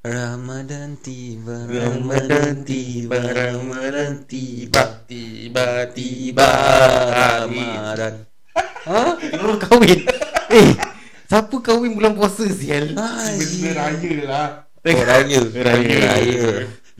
[0.00, 6.50] Ramadan tiba, Ramadan tiba, Ramadan tiba, tiba-tiba
[7.12, 8.24] Ramadan.
[8.88, 9.04] Ha?
[9.36, 10.08] Orang kahwin
[10.48, 10.72] Eh
[11.28, 14.48] Siapa kahwin bulan puasa sial Benda raya lah
[14.80, 15.44] Oh, raya.
[15.52, 15.96] Raya.
[16.00, 16.48] Raya.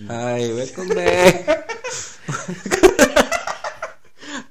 [0.04, 1.48] Hai, welcome back.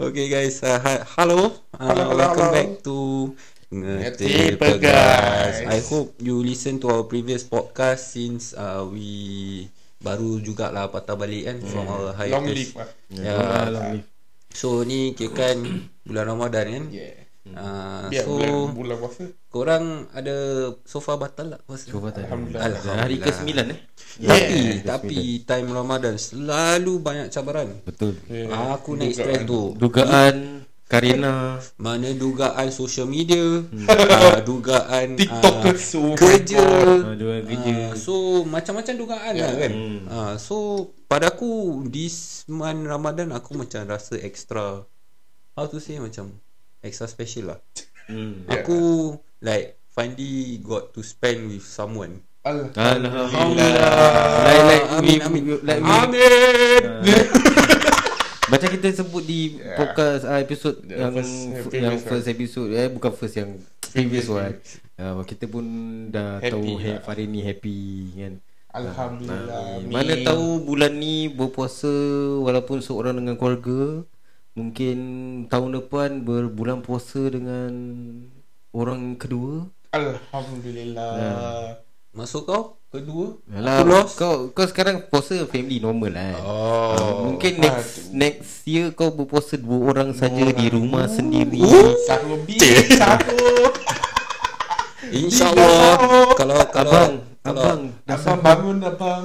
[0.10, 1.54] okay guys, uh, hi, hello.
[1.78, 2.58] Uh, Hello, welcome hello.
[2.58, 2.98] back to
[3.70, 5.62] Ngeti Pegas.
[5.70, 9.70] I hope you listen to our previous podcast since uh, we
[10.02, 12.34] baru jugalah patah balik kan from our hiatus.
[12.42, 13.38] Long leave lah Ya.
[13.38, 14.08] Ah, long live.
[14.50, 15.58] So ni kira kan
[16.02, 16.86] bulan Ramadan kan.
[16.90, 20.36] Yeah Uh, Biar so bulan, bulan puasa korang ada
[20.84, 21.88] so far batal tak puasa?
[21.88, 22.62] Cuba tak Alhamdulillah.
[22.62, 23.00] Alhamdulillah.
[23.00, 23.80] Hari ke-9 eh
[24.20, 24.84] Tapi Yeah.
[24.84, 27.80] tapi time Ramadan selalu banyak cabaran.
[27.82, 28.76] Betul Yeah.
[28.76, 29.24] Aku naik Dugaan.
[29.26, 29.62] stres tu.
[29.74, 30.36] Dugaan
[30.86, 36.60] Karina Mana dugaan social media, uh, dugaan TikTokers ah, oh my kerja.
[36.60, 38.14] Uh, Dugaan kerja Ah, so
[38.44, 39.48] macam-macam dugaan Yeah.
[39.48, 39.72] lah kan.
[39.72, 40.00] Hmm.
[40.06, 40.56] Ah, so
[41.06, 44.84] pada aku this month Ramadan aku macam rasa extra
[45.54, 46.36] how to say macam
[46.82, 47.60] extra special lah.
[48.06, 48.50] Yeah.
[48.58, 48.80] Aku
[49.40, 52.24] like finally got to spend with someone.
[52.42, 54.00] Alhamdulillah
[54.42, 55.44] Like like Amin, we- amin.
[55.62, 56.32] like we- Amin.
[58.50, 59.78] Macam kita sebut di Yeah.
[59.78, 62.02] podcast uh, episod The yang first- yang one.
[62.04, 63.52] first episode eh bukan first yang
[63.84, 64.58] previous one.
[64.96, 65.64] Uh, kita pun
[66.10, 66.98] dah Happy tahu lah.
[66.98, 67.80] ha, Farid ni happy
[68.18, 68.34] kan.
[68.70, 69.90] Alhamdulillah Ah, Amin.
[69.90, 71.90] Mana tahu bulan ni berpuasa
[72.40, 74.02] walaupun seorang dengan keluarga
[74.60, 74.98] Mungkin
[75.48, 77.72] tahun depan berbulan puasa dengan
[78.76, 79.72] orang kedua.
[79.96, 81.80] Alhamdulillah.
[82.12, 82.76] Masuk kau?
[82.92, 83.40] Kedua?
[83.56, 86.36] Alah, Aku kau kau sekarang puasa family normal lah.
[86.44, 86.92] Oh.
[86.92, 91.64] Ah, mungkin next next year kau berpuasa dua orang saja di rumah sendiri.
[92.04, 92.60] Sahur bini
[93.00, 93.72] Sahur
[95.08, 96.34] InsyaAllah.
[96.36, 97.14] Kalau kalau Abang,
[97.46, 99.24] kalau abang, dah Abang bangun abang.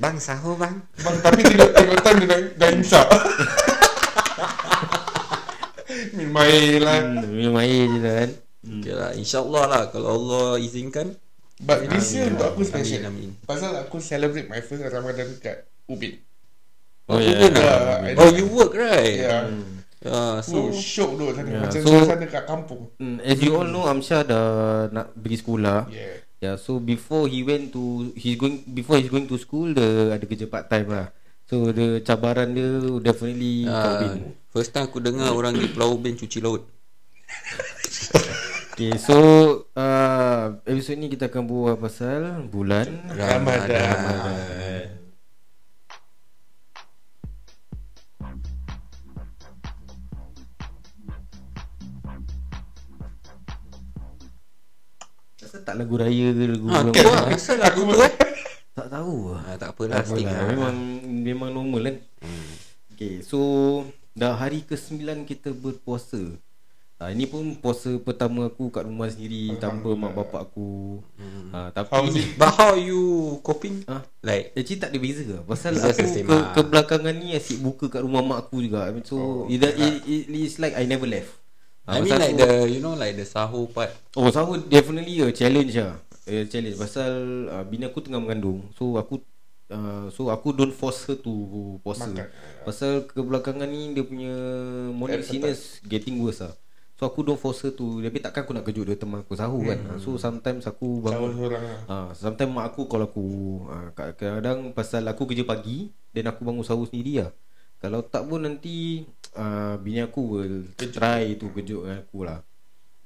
[0.00, 0.82] Bang sahur bang.
[1.04, 3.06] Bang tapi tidak tengok time dia dah, dah imsak
[6.16, 8.30] Minum air lah Hmm, minum air je lah kan.
[8.62, 11.18] Okay lah, insyaAllah lah kalau Allah izinkan.
[11.58, 12.34] But this year Amin.
[12.34, 13.30] untuk aku Amin, special amin.
[13.42, 16.18] Pasal aku celebrate my first Ramadan kat Ubin
[17.06, 17.38] Oh, you ya.
[17.38, 17.78] pun lah.
[18.02, 19.14] Yeah, Oh you work right?
[19.20, 19.46] Yeah,
[20.42, 23.62] So so syok tu sana Yeah, Macam so- suasana kat kampung Hmm, as you all
[23.64, 24.46] know Amsha dah
[24.88, 25.86] nak pergi sekolah.
[25.86, 30.10] Yeah Yeah, so before he went to he's going before he's going to school dia
[30.10, 31.06] ada kerja part time lah.
[31.52, 34.32] So the cabaran dia definitely uh, Ubin.
[34.56, 36.64] First time aku dengar orang di Pulau Ubin cuci laut.
[38.72, 39.16] Okay, so
[39.76, 44.96] uh, episod ni kita akan buat pasal bulan Ramadan.
[55.36, 58.31] Rasa tak lagu raya ke lagu Ha, bulan lagu tu eh?
[58.72, 59.36] Tak tahu.
[59.36, 60.32] Ah, tak apalah, Tak apalah.
[60.32, 60.48] lah.
[60.48, 61.96] Memang memang normal kan.
[62.90, 63.38] Okay, so
[64.12, 66.20] dah hari ke-9 kita berpuasa.
[66.96, 71.02] Ha, ini pun puasa pertama aku kat rumah sendiri tanpa mak bapak aku.
[71.50, 72.38] Ha, tapi How's it?
[72.38, 73.02] But how you
[73.42, 73.82] coping?
[73.84, 74.06] Ha?
[74.22, 76.54] Like Actually tak ada beza ke Pasal aku ke, lah.
[76.54, 80.56] kebelakangan ni Asyik buka kat rumah mak aku juga So Oh, it, it, it, it's
[80.56, 81.34] like I never left
[81.82, 83.90] I Ah, mean like aku- the you know like the sahur part.
[84.14, 86.78] Oh sahur definitely a challenge lah a challenge.
[86.78, 87.12] Pasal
[87.50, 88.68] uh, bini aku tengah mengandung.
[88.76, 89.22] So aku
[89.72, 91.32] uh, So aku don't force her to
[91.80, 92.12] puasa.
[92.12, 92.28] Makan.
[92.68, 94.34] Pasal kebelakangan ni Dia punya
[94.92, 96.54] morning sickness Getting worse lah
[96.94, 99.64] So aku don't force her to Tapi takkan aku nak kejut dia teman aku sahur
[99.66, 99.80] kan?
[99.98, 103.26] So sometimes aku Sahur bangun seorang lah Ha, sometimes mak aku call aku
[103.66, 107.30] ha, Kadang-kadang pasal aku kerja pagi Dan aku bangun sahur sendiri lah
[107.82, 109.02] Kalau tak pun nanti
[109.34, 110.58] uh, Bini aku will
[110.92, 112.38] try to kejut dengan aku lah.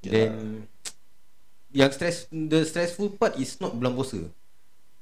[0.05, 0.69] Then
[1.77, 4.25] Yang stress The stressful part is not bulan puasa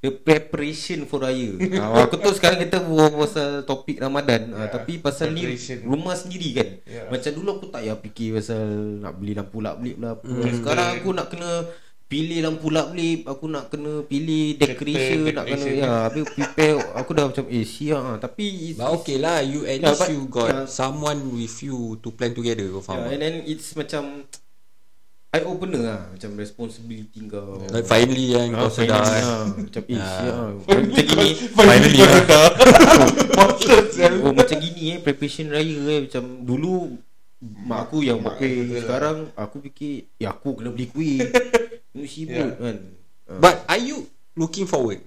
[0.03, 4.69] The preparation for raya ha, Aku tahu sekarang kita berbual pasal topik Ramadan yeah, Yeah,
[4.69, 5.47] Tapi pasal ni
[5.81, 7.09] rumah sendiri kan Yeah.
[7.09, 8.61] Macam dulu aku tak payah fikir pasal
[9.01, 10.27] Nak beli lampu lap-lip lah apa.
[10.27, 10.51] Hmm.
[10.51, 11.51] Sekarang aku nak kena
[12.05, 17.25] Pilih lampu lap-lip Aku nak kena pilih decoration Nak kena ya, Habis prepare Aku dah
[17.25, 20.21] macam Eh siap lah Tapi it's, But okay lah, you at Yeah, least but- you
[20.29, 20.65] got yeah.
[20.69, 22.69] someone with you to plan together.
[22.69, 23.09] Kau yeah, faham?
[23.09, 24.29] And then it's macam
[25.35, 29.03] Eye opener lah Macam responsibility kau Like finally kan Ah, kau sedar.
[29.03, 29.21] finally eh.
[29.21, 29.43] lah.
[29.51, 30.07] Macam eh Ah.
[30.13, 32.49] siap lah Macam gini Finally lah
[34.25, 36.95] Oh macam gini eh Preparation raya eh Macam dulu
[37.41, 38.81] Mak aku yang Mak pakai betul lah.
[38.81, 41.19] Sekarang Aku fikir Ya aku kena beli kuih
[41.93, 42.55] Ini sibuk Yeah.
[42.55, 42.77] kan
[43.25, 43.41] Ah.
[43.41, 45.01] But are you looking forward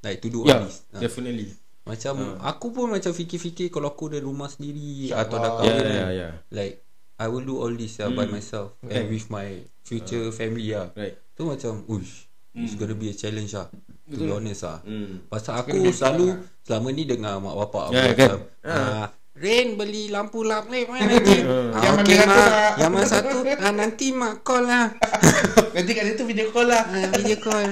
[0.00, 0.82] like to do all Yeah this?
[0.90, 5.56] Definitely Macam aku pun macam fikir-fikir kalau aku ada rumah sendiri atau dah InsyaAllah.
[5.56, 5.70] kahwin.
[5.70, 6.74] Ya kan, ya ya Like
[7.20, 8.32] I will do all this uh, by Hmm.
[8.32, 8.96] myself Okay.
[8.96, 9.46] and with my
[9.84, 10.88] future family lah.
[10.92, 13.68] Right Tu macam uish It's gonna be a challenge lah
[14.08, 15.28] To be honest lah hmm.
[15.28, 16.26] Pasal It's aku selalu
[16.60, 18.38] Selama ni dengar mak bapak aku Ya, macam kan?
[18.66, 21.38] ah, Rain beli lampu lap ni mana lagi
[21.70, 24.86] ah, Yang Okay mana satu, mak Mak?" Yang mana satu ah, Nanti mak call lah
[25.76, 27.68] Nanti kat situ video call lah ah, Video call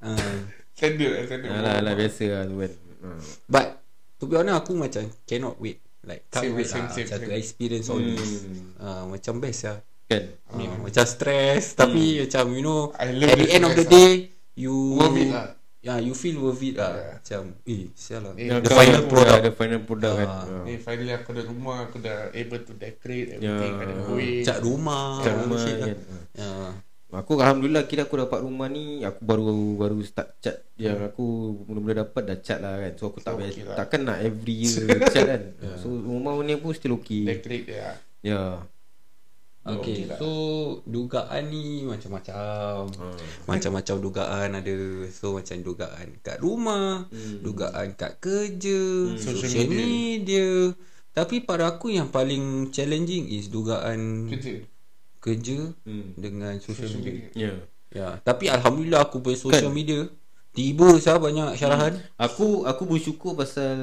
[0.00, 0.38] ah.
[0.72, 2.72] Standard lah Standard Alah, alah biasa lah tu kan
[3.04, 3.20] Ah.
[3.44, 3.66] But
[4.16, 7.18] To be honest aku macam Cannot wait Like can't Same, wait same, lah same, Macam
[7.18, 7.38] to same.
[7.38, 8.76] experience all this Hmm.
[8.78, 13.38] ah, Macam best lah Kan Ah, Macam stress Tapi macam you know I love At
[13.38, 14.10] the end of the day
[14.54, 15.48] You Worth it lah
[15.80, 16.96] Yeah, you feel worth it lah.
[16.96, 17.12] Yeah.
[17.20, 18.32] Macam, eh, sial lah.
[18.40, 19.40] Eh, the final ya, product.
[19.44, 20.40] The final product kan Ah.
[20.40, 20.64] Ah.
[20.64, 23.84] Eh finally aku ada rumah Aku dah able to decorate Everything Ya.
[23.84, 25.20] Ada kuih Cat rumah.
[25.20, 25.76] Cat rumah lah.
[25.76, 25.96] kan.
[26.32, 26.50] Ya.
[27.14, 32.02] Aku alhamdulillah kira aku dapat rumah ni aku baru baru start cat yang aku mula-mula
[32.02, 32.92] dapat dah cat lah kan.
[32.98, 33.76] So aku tak So, so, okay lah.
[33.78, 35.42] takkan nak every year cat kan.
[35.78, 37.22] So rumah ni pun still okay.
[37.22, 37.94] Decorate dia
[38.24, 38.66] Ya.
[39.64, 40.18] Okay, Okay lah.
[40.20, 40.28] so
[40.84, 42.90] dugaan ni macam-macam.
[43.48, 44.74] Macam-macam dugaan ada.
[45.08, 47.08] So macam dugaan kat rumah,
[47.40, 48.80] dugaan kat kerja,
[49.16, 50.74] social, Social media.
[51.14, 54.73] Tapi pada aku yang paling challenging is dugaan Kerja
[55.24, 56.12] kerja Hmm.
[56.14, 57.12] dengan social, Social media.
[57.24, 57.52] media Ya.
[57.90, 59.72] Ya, tapi alhamdulillah aku punya social Kan?
[59.72, 60.10] media
[60.50, 61.94] tiba saya banyak syarahan.
[62.16, 63.74] Aku aku bersyukur pasal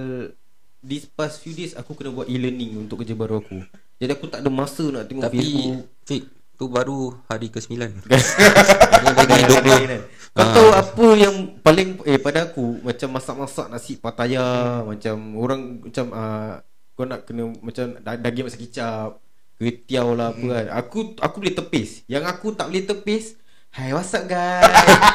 [0.80, 3.64] this past few days aku kena buat e-learning untuk kerja baru aku.
[3.98, 5.84] Jadi aku tak ada masa nak tengok Tapi Facebook.
[6.04, 6.24] Fik
[6.54, 9.78] Tu baru hari ke-9 Lagi hidup dia.
[9.80, 10.02] kan.
[10.32, 14.44] Kau tahu apa yang paling eh pada aku macam masak-masak nasi pataya
[14.82, 16.54] macam orang macam uh,
[16.92, 19.18] kau nak kena macam da- daging masak kicap,
[19.64, 20.66] ketiau lah apa kan.
[20.76, 22.02] Aku aku boleh tepis.
[22.06, 23.38] Yang aku tak boleh tepis
[23.70, 24.68] Hai what's up guys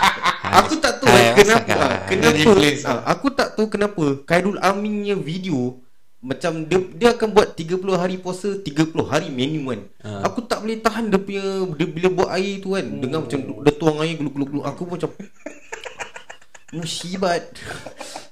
[0.59, 1.69] Aku tak tahu Hai, up, kenapa.
[1.69, 2.09] ah, guys?
[2.09, 2.89] Kenapa?
[2.89, 4.05] Ah, Aku tak tahu kenapa.
[4.25, 5.77] Khairul Aminnya video
[6.19, 10.25] Macam dia, dia akan buat 30 hari puasa 30 hari menu kan Ah.
[10.25, 11.45] Aku tak boleh tahan dia punya
[11.75, 12.87] dia, Bila buat air tu kan.
[12.89, 15.11] Dengar macam Dia tuang air geluk-geluk Aku pun macam
[16.73, 17.45] Musibat.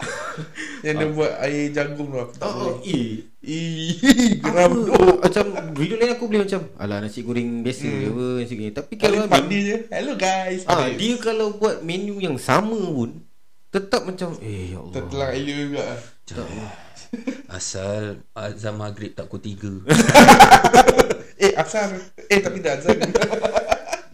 [0.84, 2.88] Yang dia buat air jagung tu Aku tak Oh, boleh.
[2.88, 3.12] eh
[3.44, 4.96] Ih, Geram tu.
[5.20, 5.44] Macam
[5.76, 8.08] video lain aku boleh macam Alah nasi goreng biasa hmm.
[8.08, 9.76] apa nasi goreng Tapi kalau Pak dia je.
[9.92, 10.64] Hello guys.
[10.64, 10.96] Ah, Ada.
[10.96, 13.20] Dia kalau buat menu yang sama pun
[13.68, 14.94] Tetap macam Eh ya Allah.
[14.96, 15.84] Tertelang air juga.
[17.60, 19.44] Asal Azam maghrib tak pukul
[19.84, 19.92] 3
[21.44, 21.92] Eh asal
[22.26, 22.96] Eh tapi dah azan.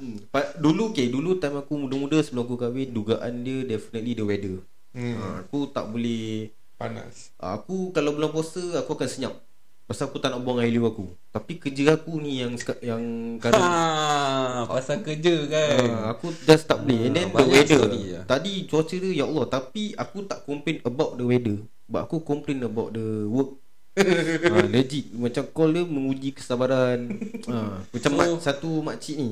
[0.01, 0.17] Hmm.
[0.33, 4.57] Pa- Dulu okay Dulu time aku muda-muda Sebelum aku kahwin Dugaan dia Definitely the weather.
[4.97, 6.49] Hmm, ha, Aku tak boleh
[6.81, 7.29] Panas.
[7.37, 9.37] Aku kalau bulan puasa Aku akan senyap.
[9.85, 11.13] Pasal aku tak nak buang air liur aku.
[11.29, 13.03] Tapi kerja aku ni Yang yang
[13.37, 15.77] kadang ha, Pasal kerja kan.
[15.85, 17.05] Ha, Aku just tak boleh.
[17.05, 17.81] And then Ah, the weather.
[17.85, 18.25] lah.
[18.25, 21.59] Tadi cuaca dia Ya Allah Tapi aku tak complain About the weather.
[21.85, 23.61] But aku complain about the work.
[23.93, 25.13] Ha, Legit.
[25.13, 27.11] Macam call dia Menguji kesabaran.
[27.45, 29.31] Ha, Macam So- mak, satu makcik ni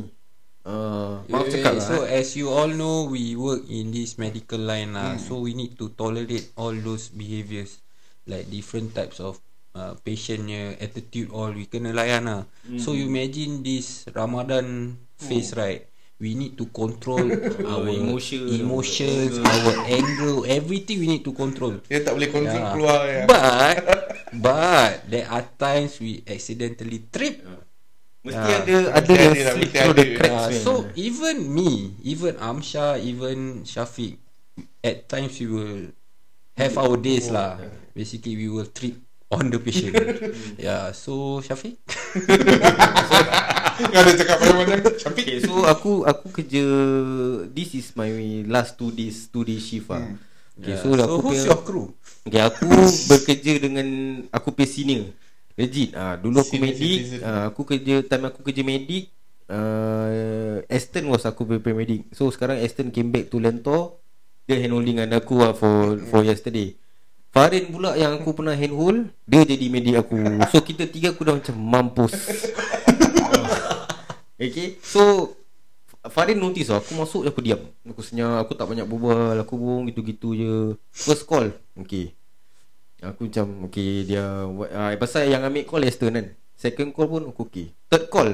[0.69, 2.20] uh, Maaf Eh, cakap lah So eh.
[2.20, 5.25] as you all know We work in this medical line lah Hmm.
[5.25, 7.81] So we need to tolerate All those behaviours
[8.29, 9.41] Like different types of
[9.73, 12.43] uh, Patientnya Attitude all We kena layan lah
[12.76, 13.00] So Hmm.
[13.00, 15.88] you imagine This Ramadan Phase right
[16.19, 17.31] We need to control
[17.71, 18.43] our emotion.
[18.50, 21.79] emotions, our anger, everything we need to control.
[21.87, 22.73] Dia tak boleh kontrol Yeah.
[22.75, 23.23] keluar ya.
[23.31, 23.76] But
[24.35, 27.38] but there are times we accidentally trip.
[28.19, 28.61] Mesti Ah.
[28.61, 30.16] ada Ada yang ada lah, slip mesti through the ada.
[30.19, 30.61] cracks Uh, man.
[30.61, 31.71] so even me,
[32.02, 34.19] even Amsha, even Shafiq,
[34.83, 35.95] at times we will
[36.59, 37.62] have our days lah.
[37.95, 38.99] Basically, we will trip
[39.31, 39.95] on the patient.
[40.59, 40.90] yeah.
[40.90, 41.78] So Shafiq,
[43.78, 46.64] Kau ada cakap macam-macam Syafiq Okay so aku Aku kerja
[47.54, 48.11] This is my
[48.50, 50.02] last two days Two day shift lah
[50.59, 50.83] Okay yeah.
[50.83, 51.87] so, so, aku who's your crew?
[52.26, 52.66] Okay aku
[53.14, 53.87] bekerja dengan
[54.35, 55.02] Aku punya senior
[55.59, 57.21] Legit ah Dulu aku Senior medik citizen.
[57.21, 59.11] ah, Aku kerja Time aku kerja medik
[59.50, 63.99] uh, Aston was aku punya paramedic So sekarang Aston came back to Lentor
[64.47, 66.79] Dia handholding dengan aku lah For for yesterday.
[67.29, 70.17] Farin pula yang aku pernah handhold Dia jadi medik aku.
[70.49, 72.15] So kita tiga aku dah macam mampus.
[74.38, 75.35] Okay So
[76.07, 77.59] Farin notice lah Aku masuk je aku diam.
[77.85, 80.53] Aku senyap Aku tak banyak berbual Aku pun gitu-gitu je.
[80.95, 81.50] First call.
[81.75, 82.15] Okay
[83.02, 86.26] Aku macam Okay dia uh, Pasal yang ambil call Aston kan
[86.59, 88.31] Second call pun aku okay Third call.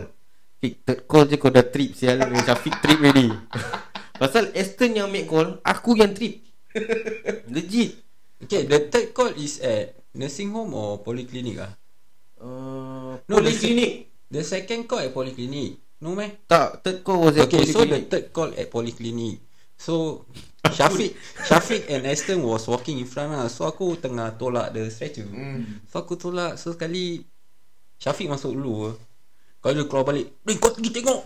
[0.59, 2.21] Fik, Third call je kau dah trip Sial.
[2.45, 3.29] Syafiq trip ready
[4.21, 6.41] Pasal Aston yang ambil call Aku yang trip.
[7.55, 8.01] Legit.
[8.45, 11.73] Okay, the third call is at nursing home or polyclinic ah?
[12.43, 15.79] uh, No, Poliklinik The second call at polyclinic.
[16.03, 16.45] No meh?
[16.45, 18.11] Tak Third call was at Okay, so the polyclinic.
[18.11, 19.39] third call at polyclinic.
[19.79, 20.25] So
[20.73, 21.13] Shafiq
[21.45, 23.47] Shafiq and Aston was walking in front lah.
[23.53, 25.29] So aku tengah tolak the stretcher.
[25.29, 25.85] Hmm.
[25.91, 27.25] So aku tolak So sekali
[28.01, 28.93] Syafiq masuk dulu
[29.63, 31.21] Kalau dia keluar balik Din kau pergi tengok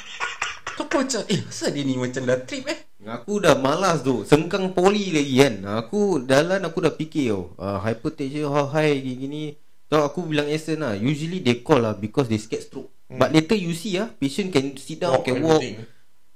[0.76, 4.24] So aku macam Eh asal dia ni macam dah trip eh Aku dah malas tu
[4.24, 9.54] Sengkang poli lagi kan Aku Dalam aku dah fikir tau uh, Hypertension How high gini
[9.92, 13.20] Tahu aku bilang Essen lah Usually they call lah Because they scared stroke hmm.
[13.20, 15.86] But later you see ah, Patient can sit down Walk Can and walk everything.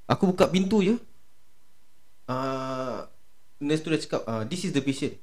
[0.05, 1.01] Aku buka pintu je
[2.27, 3.05] uh,
[3.57, 5.15] Nurse tu dah cakap uh, This is the patient.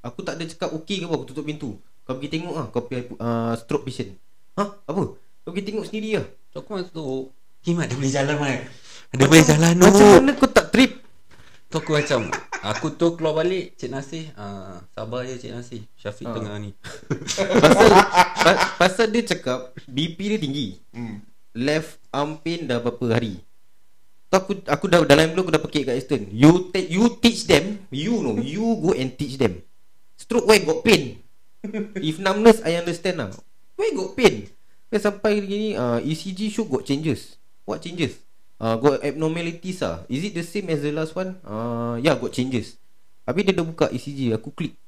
[0.00, 1.76] Aku tak ada cakap Okay ke apa Aku tutup pintu.
[2.02, 4.14] Kau pergi tengok lah Kau pergi uh, stroke patient.
[4.54, 4.74] Hah?
[4.82, 5.02] Apa?
[5.14, 6.26] Kau pergi tengok sendiri lah.
[6.50, 7.04] So aku macam tu.
[7.62, 8.58] Himat dia boleh jalan Mat?
[9.12, 10.92] Dia boleh jalan tu Macam mana kau tak trip?
[11.68, 12.26] Tu aku macam
[12.64, 16.34] Aku tu keluar balik Cik Nasir uh, Sabar je Cik Nasir Syafiq Ah.
[16.34, 16.70] tengah ni.
[17.62, 17.90] Pasal,
[18.34, 20.66] pa- pasal dia cakap BP dia tinggi.
[20.90, 21.22] Hmm.
[21.52, 23.38] Left arm pain dah berapa hari
[24.32, 26.24] Tu aku aku dah dalam dulu aku dah pekik kat Aston.
[26.32, 29.60] You take you teach them, you know, you go and teach them.
[30.16, 31.20] Stroke why got pain?
[32.00, 33.28] If numbness I understand lah.
[33.76, 34.48] Why got pain?
[34.88, 37.36] Then sampai gini uh, ECG show got changes.
[37.68, 38.16] What changes?
[38.56, 40.08] Uh, got abnormalities ah.
[40.08, 41.36] Is it the same as the last one?
[41.44, 42.80] Uh, yeah, got changes.
[43.28, 44.80] Habis dia dah buka ECG, aku klik.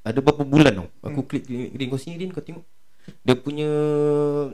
[0.00, 2.64] Ada berapa bulan tau Aku klik Rin kau sini Rin kau tengok
[3.20, 3.70] Dia punya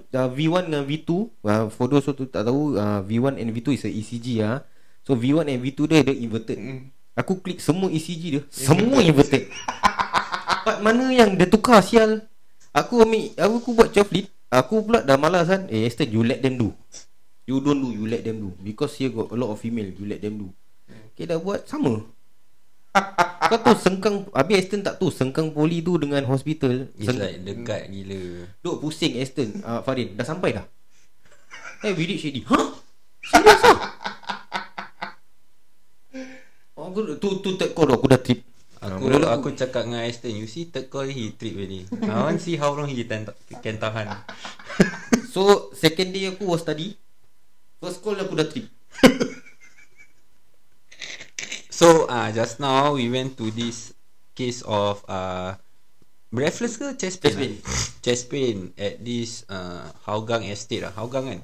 [0.02, 1.10] uh, V1 dengan V2
[1.46, 4.66] uh, For those who tak tahu uh, V1 and V2 is a ECG ah.
[5.06, 6.58] So V1 and V2 dia Dia inverted.
[6.58, 6.90] Hmm.
[7.16, 8.42] Aku klik semua ECG dia.
[8.52, 9.48] Semua inverted.
[10.66, 12.26] Part mana yang dia tukar sial?
[12.74, 14.26] Aku ambil Aku, aku buat 12 lead.
[14.50, 15.70] Aku pula dah malas kan?
[15.70, 16.74] Eh Esther you let them do.
[17.46, 18.50] You don't do You let them do.
[18.58, 20.48] Because here got a lot of female You let them do.
[21.14, 22.15] Okay dah buat Sama
[23.46, 26.90] Kau tahu sengkang Habis Aston tak tahu Sengkang poli tu dengan hospital?
[26.98, 28.48] It's like dekat gila.
[28.64, 29.62] Duk pusing Aston.
[29.62, 30.66] Uh, Farin Dah sampai dah?
[31.84, 32.42] Eh we reach already.
[32.48, 32.66] Huh?
[33.20, 33.78] Serius ah?
[36.76, 38.40] Oh, aku, tu tu third call aku dah trip.
[38.80, 41.84] Aku Mula-mula aku cakap dengan Aston You see third call he trip already.
[42.06, 43.28] I want see how long he can,
[43.60, 44.08] can tahan.
[45.36, 46.96] So second day aku was study.
[47.76, 48.72] First call aku dah trip
[51.76, 53.92] So uh, just now we went to this
[54.32, 55.60] case of uh,
[56.32, 57.36] breathless ke chest pain?
[57.36, 57.52] Chest pain.
[57.68, 57.84] ah?
[58.00, 60.96] chest pain at this uh, Hougang estate lah.
[60.96, 61.40] Hougang kan?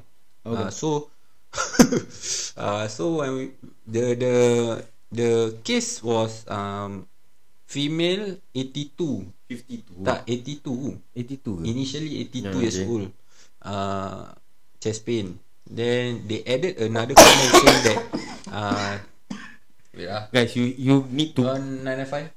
[0.49, 0.69] Hougang.
[0.69, 1.13] Uh, so
[2.57, 3.45] uh, so when we,
[3.85, 4.37] the the
[5.13, 7.05] the case was um
[7.69, 11.65] female 82 52 tak 82 82 ke?
[11.69, 12.89] initially 82 Yeah, years okay.
[12.89, 13.09] old
[13.69, 14.33] uh,
[14.81, 15.37] chest pain
[15.69, 18.01] then they added another comment saying that
[18.49, 18.97] uh,
[19.93, 22.33] wait ah Guys you you need to 995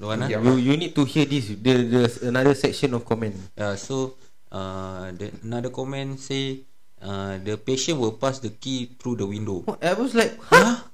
[0.00, 0.40] Luan ah Yeah.
[0.40, 4.16] you you need to hear this there, There's another section of comment uh, so
[4.50, 6.64] uh, the, another comment say
[7.02, 9.82] uh, the patient will pass the key through the window What?
[9.82, 10.86] I was like Huh?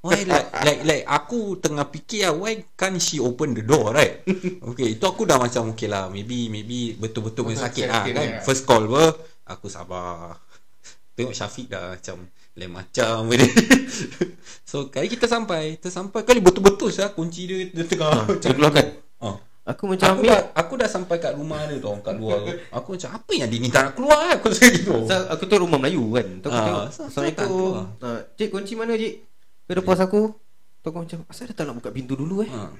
[0.00, 4.24] Why like like like aku tengah fikir lah why can't she open the door right?
[4.72, 8.28] Okay, itu aku dah macam okay lah maybe maybe betul-betul Betul, sakit sakit lah kan.
[8.40, 9.12] First call ber
[9.44, 10.40] aku sabar.
[11.20, 12.16] Tengok Syafiq dah macam
[12.52, 13.46] lain macam dia.
[14.62, 18.86] so kali kita sampai, kita sampai kali betul-betul sah kunci dia dia tengah Dia keluarkan?
[19.18, 19.36] Oh.
[19.62, 20.30] Aku macam Aku ambil.
[20.30, 22.52] dah, aku dah sampai kat rumah dia tau Kat luar tu.
[22.70, 24.92] Aku macam Apa yang dia minta nak keluar Aku cakap gitu.
[25.04, 26.26] Pasal aku tu rumah Melayu kan.
[26.34, 29.14] Tu aku Ah, tengok so- tak Assalamualaikum ah, Cik kunci mana cik?
[29.62, 30.20] Dia ada pos aku.
[30.76, 32.50] Tu aku macam Asal dia tak nak buka pintu dulu eh?
[32.50, 32.72] Ha.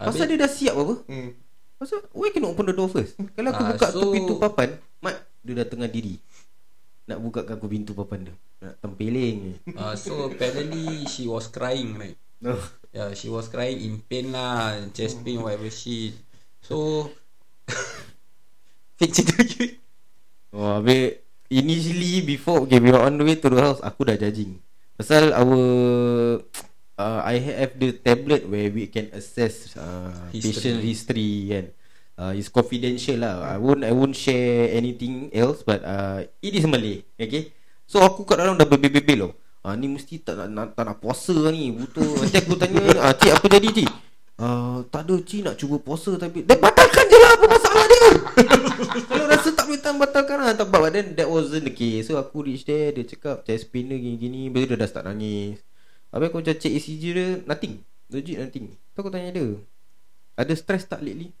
[0.00, 0.94] Pasal dia dah siap apa?
[1.04, 1.30] Hmm.
[1.76, 3.20] Pasal Why cannot open the door first?
[3.30, 6.16] Kalau aku Ah, buka tu so- pintu papan Mat Dia dah tengah diri
[7.04, 8.34] Nak buka aku pintu papan dia
[8.64, 12.60] Nak tempeling uh, So apparently She was crying right no.
[12.94, 16.14] Yeah, she was crying in pain lah, chest pain, whatever shit.
[16.62, 17.10] So,
[19.02, 19.66] fix cerita lagi.
[20.54, 21.18] Oh habis
[21.50, 24.62] Initially before Okay we were on the way to the house Aku dah judging
[24.96, 25.60] Pasal our
[26.96, 30.54] uh, I have the tablet Where we can access uh, History.
[30.54, 31.64] Patient history kan
[32.18, 33.42] uh, It's confidential lah.
[33.42, 37.54] I won't I won't share anything else But uh, It is Malay Okay?
[37.84, 39.32] So aku kat dalam dah bebel-bebel tau
[39.64, 41.72] Ah ni mesti tak nak, nak tak nak puasa ni.
[41.72, 43.90] Betul Nanti aku tanya ah, Cik apa jadi cik?
[44.34, 48.08] Uh, Tak ada cik nak cuba puasa Tapi Dia batalkan je lah Apa masalah dia.
[49.08, 50.52] Kalau rasa tak boleh tahan Batalkan lah.
[50.52, 52.12] Tak, But then that wasn't the case.
[52.12, 54.52] So aku reach there Dia cakap chest pain dia gini-gini.
[54.52, 55.64] Tu dia dah start nangis.
[56.12, 57.80] Habis aku macam check ECG dia Nothing.
[58.12, 58.66] Legit nothing.
[58.76, 59.48] Tu aku tanya dia
[60.36, 61.32] Ada stress tak lately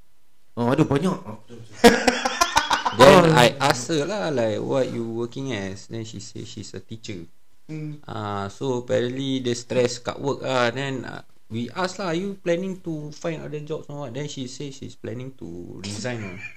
[0.54, 1.58] Oh ada banyak macam,
[2.98, 5.90] Then I ask her lah, like, what you working as?
[5.90, 7.26] Then she say she's a teacher.
[7.66, 7.98] Hmm.
[8.06, 10.70] Ah, so apparently the stress kat work ah.
[10.70, 14.14] Then uh, we ask lah, are you planning to find other jobs or what?
[14.14, 16.38] Then she say she's planning to resign lah.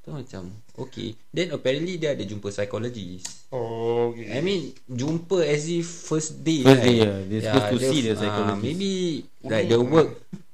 [0.00, 0.48] Tu macam
[0.80, 4.32] Okay Then apparently dia ada jumpa psychologist Oh, okay.
[4.32, 7.20] I mean jumpa as if first day First day, yeah.
[7.28, 8.64] They're supposed to see the ah, psychologist.
[8.64, 8.92] Maybe
[9.44, 10.08] like the work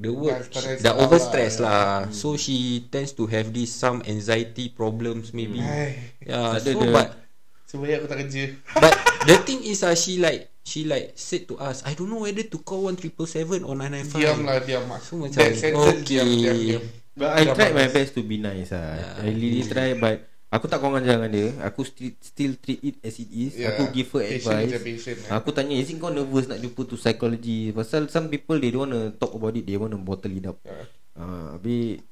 [0.00, 1.62] the work Dah stress dah lah over lah, stress ya.
[1.62, 1.92] lah.
[2.10, 2.56] So she
[2.88, 5.60] tends to have this some anxiety problems maybe.
[5.60, 7.08] Hai, Yeah, Ada- so ada- but
[7.70, 8.42] Sebenarnya aku tak kerja
[8.82, 8.94] but
[9.30, 12.42] the thing is uh, she like she like said to us, I don't know whether
[12.42, 14.22] to call one triple seven or nine nine five.
[14.22, 16.18] Diam lah diam lah So macam, That sentence okay.
[16.18, 16.82] diam diam diam
[17.14, 17.94] But I tried my bagus.
[17.94, 18.96] best to be nice lah.
[18.96, 19.22] Yeah.
[19.22, 21.48] I really try but aku tak ajar dengan dia.
[21.64, 23.52] Aku still still treat it as it is.
[23.56, 23.72] Yeah.
[23.74, 24.82] Aku give her Patient advice.
[24.82, 25.30] patient, eh.
[25.32, 27.70] Aku tanya, is kau nervous nak jumpa tu psychology?
[27.70, 30.44] Pasal some people they don't want to talk about it, they want to bottle it
[30.44, 30.58] up.
[30.66, 30.84] Yeah.
[31.18, 32.02] Ah, habis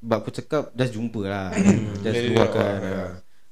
[0.00, 1.48] Sebab aku cakap Just jumpa lah
[2.04, 3.04] Just Jadi, luahkan oh, ha.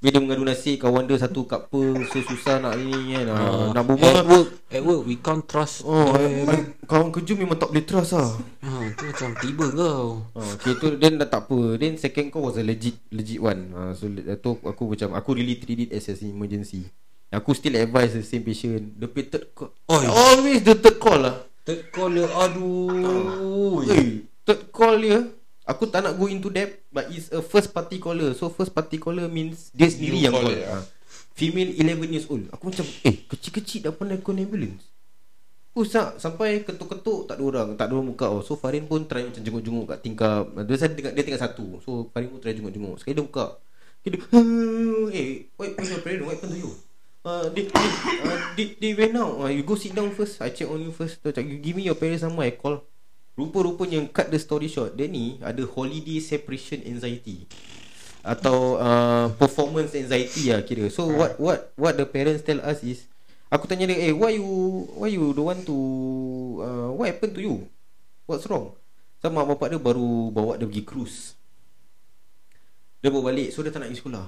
[0.05, 1.81] Dia mengadu nasib Kawan dia satu cup apa
[2.13, 3.37] So susah nak ni kan ha.
[3.41, 5.81] Uh, Nak at berbual work, at work we can't trust.
[5.89, 6.13] Oh.
[6.13, 8.29] I, kawan kerja memang tak boleh trust lah
[8.61, 10.05] Ah, tu macam tiba kau.
[10.37, 13.73] Oh, okay tu then dah tak apa Then second call was a legit Legit one
[13.73, 16.85] ha, So le- tu aku macam Aku really treat it as an emergency
[17.33, 20.05] Aku still advise the same patient The third call Oi.
[20.05, 23.89] Always the third call lah Third caller, aduh.
[23.89, 25.33] Hey, third call dia
[25.65, 28.37] Aku tak nak go into depth But it's a first party caller.
[28.37, 30.61] So first party caller means Dia sendiri You yang call call.
[30.61, 30.81] ah.
[30.81, 30.85] ha.
[31.35, 32.47] Female 11 years old.
[32.53, 34.85] Aku macam Eh kecil-kecil dah pandai call ambulance.
[35.75, 38.45] Usah Sampai ketuk-ketuk Tak ada orang Tak ada orang buka oh.
[38.45, 40.45] So Farin pun try macam jenguk-jenguk kat tingkap.
[40.69, 41.81] Dia, dia, tinggal, dia tinggal satu.
[41.81, 43.01] So Farin pun try jenguk-jenguk.
[43.01, 43.47] Sekali dia buka.
[44.05, 44.21] Dia
[45.11, 46.73] Eh what, what's your parent What happened to you?
[47.25, 47.89] Uh, they, they,
[48.21, 49.41] uh, they, they went out.
[49.41, 50.45] Uh, You go sit down first.
[50.45, 51.25] I check on you first.
[51.25, 52.85] You give me your parents number I call
[53.35, 54.95] Rupa-rupanya Cut the story short.
[54.95, 57.47] Dia ni Ada holiday separation anxiety.
[58.23, 60.87] Atau uh, Performance anxiety lah kira.
[60.89, 63.11] So what what what the parents tell us is
[63.51, 64.47] Aku tanya dia Eh why you
[64.97, 65.77] Why you don't want to
[66.63, 67.67] uh, What happened to you?
[68.25, 68.73] What's wrong?
[69.21, 71.35] So mak bapak dia baru Bawa dia pergi cruise.
[73.05, 73.53] Dia bawa balik.
[73.53, 74.27] So dia tak nak pergi sekolah.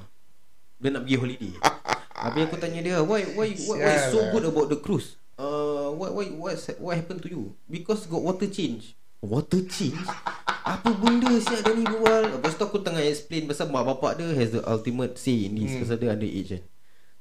[0.77, 1.55] Dia nak pergi holiday.
[2.27, 5.17] Habis aku tanya dia Why why what, what is so Sial good about the cruise
[5.41, 10.01] uh, what, what, what, what happened to you Because got water change Water change
[10.67, 14.29] Apa benda siap dia ni berbual Lepas tu aku tengah explain Pasal mak bapak dia
[14.35, 15.87] Has the ultimate say in this hmm.
[15.87, 16.65] Pasal dia under age kan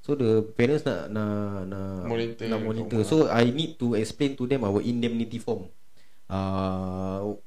[0.06, 3.02] So the parents nak nak nak Monitor nak monitor.
[3.02, 5.66] So I need to explain to them our indemnity form.
[6.30, 7.42] Uh,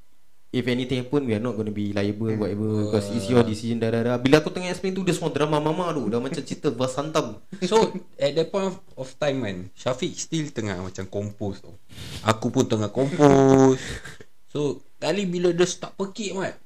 [0.49, 3.77] if anything happen we are not going to be liable whatever because it's your decision
[3.77, 4.17] dah, dah, dah.
[4.17, 7.37] Bila aku tengah explain tu dia semua drama mama tu dah macam cerita bersantam.
[7.69, 11.77] So at that point of, of time kan Syafiq still tengah macam compose tau
[12.25, 13.77] Aku pun tengah compose
[14.49, 16.57] So kali bila dia start pekik mat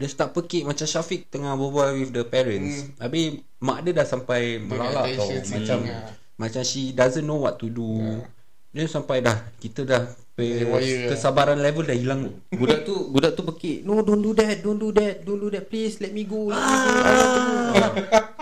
[0.00, 3.04] Dia start pekik macam Syafiq tengah berbual with the parents hmm.
[3.04, 6.08] Habis mak dia dah sampai melalak tau Macam lah.
[6.40, 8.24] macam she doesn't know what to do
[8.72, 10.23] Dia sampai dah Kita dah.
[10.34, 13.86] Kesabaran level dah hilang tu Budak tu budak tu pekik.
[13.86, 16.50] No don't do that, don't do that, don't do that please let me go.
[16.50, 16.90] Let me go.
[16.98, 17.90] Ah.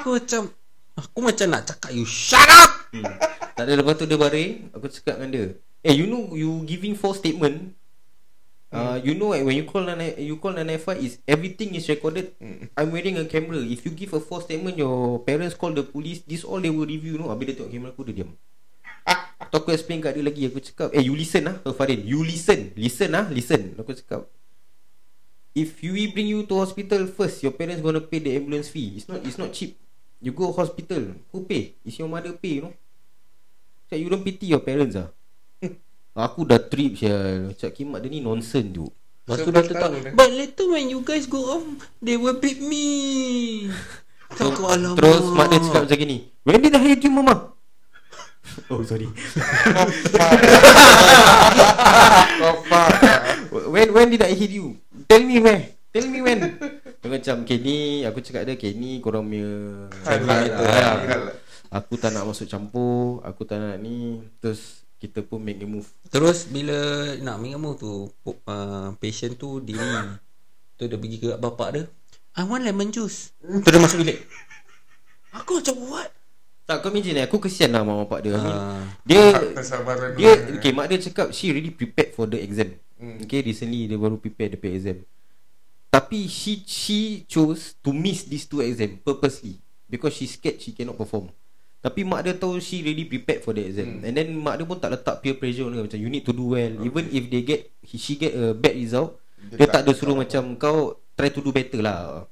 [0.00, 0.42] Aku macam
[0.96, 3.08] Aku macam nak cakap You shut up Hmm.
[3.56, 5.46] Tak ada lepas tu dia baring Aku cakap dengan dia
[5.80, 7.72] Eh you know you giving false statement
[8.72, 12.32] Uh, you know like, when you call 99 you call 995 is everything is recorded.
[12.72, 13.60] I'm wearing a camera.
[13.60, 16.24] If you give a false statement, your parents call the police.
[16.24, 17.20] This all they will review.
[17.20, 18.32] No, habis dia tengok kamera aku dia diam.
[19.52, 22.00] Tu aku explain kat dia lagi Aku cakap Eh you listen lah oh, Farin.
[22.06, 22.72] You listen.
[22.78, 23.74] Listen lah Listen.
[23.76, 24.30] Aku cakap
[25.52, 28.96] If we bring you to hospital first Your parents gonna pay the ambulance fee.
[28.96, 29.76] It's not it's not cheap.
[30.22, 31.18] You go hospital.
[31.34, 31.74] Who pay?
[31.82, 32.74] It's your mother pay you know.
[33.90, 35.10] Cakap you don't pity your parents ah?
[36.30, 38.88] Aku dah trip sial Cakap kimak dia ni nonsense tu
[39.22, 40.12] Lepas tu tahu tak dah.
[40.16, 41.64] But later when you guys go off
[42.00, 42.86] They will beat me.
[44.32, 47.51] So alamak Terus mak dia cakap macam gini When did I hate you mama?
[48.72, 49.04] Oh sorry
[53.52, 54.80] When when did I hit you?
[55.04, 55.76] Tell me where.
[55.92, 56.40] Tell me when.
[57.04, 59.48] Dia macam okay ni aku cakap dia okay ni korang punya
[60.08, 60.16] lah.
[60.24, 61.22] hal- hal.
[61.72, 65.88] Aku tak nak masuk campur, aku tak nak ni terus kita pun make a move.
[66.12, 68.08] Terus bila nak mengamu tu
[68.46, 69.82] uh, Patient tu diri
[70.76, 71.82] Tu dia pergi ke bapak dia
[72.38, 74.22] I want lemon juice Tu dia masuk bilik
[75.32, 76.08] Aku macam what
[76.62, 78.38] Tak kau imagine eh, aku kesian lah mak bapak dia.
[78.38, 78.78] Ah.
[79.02, 79.50] dia dia
[80.14, 80.32] dia.
[80.56, 82.78] okay mak dia cakap she already prepared for the exam.
[83.02, 83.18] Hmm.
[83.26, 85.02] Okay recently dia baru prepare the exam.
[85.90, 89.58] Tapi she she chose to miss these two exam purposely
[89.90, 91.28] because she scared she cannot perform.
[91.82, 93.98] Tapi mak dia tahu she really prepared for the exam.
[93.98, 94.06] Hmm.
[94.06, 96.54] And then mak dia pun tak letak peer pressure her macam you need to do
[96.54, 96.86] well okay.
[96.86, 99.18] even if they get he, she get a bad result
[99.50, 102.30] dia, dia tak, ada suruh macam kau try to do better lah.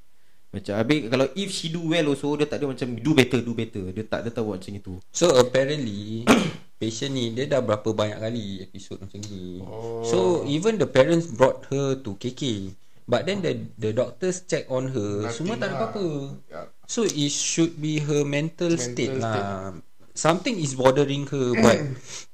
[0.51, 3.55] Macam habis kalau if she do well also dia tak ada macam do better do
[3.55, 3.83] better.
[3.95, 4.93] Dia tak dia tahu macam itu.
[5.15, 6.27] So apparently
[6.81, 10.01] Patient ni Dia dah berapa banyak kali Episod macam ni Oh.
[10.01, 12.73] So even the parents Brought her to KK
[13.05, 15.79] But then the the doctors check on her Nothing Semua tak ada lah.
[15.85, 16.05] apa-apa
[16.49, 16.61] Ya.
[16.89, 19.21] So it should be her mental, Mental state, state.
[19.21, 19.77] lah
[20.11, 21.79] something is bothering her but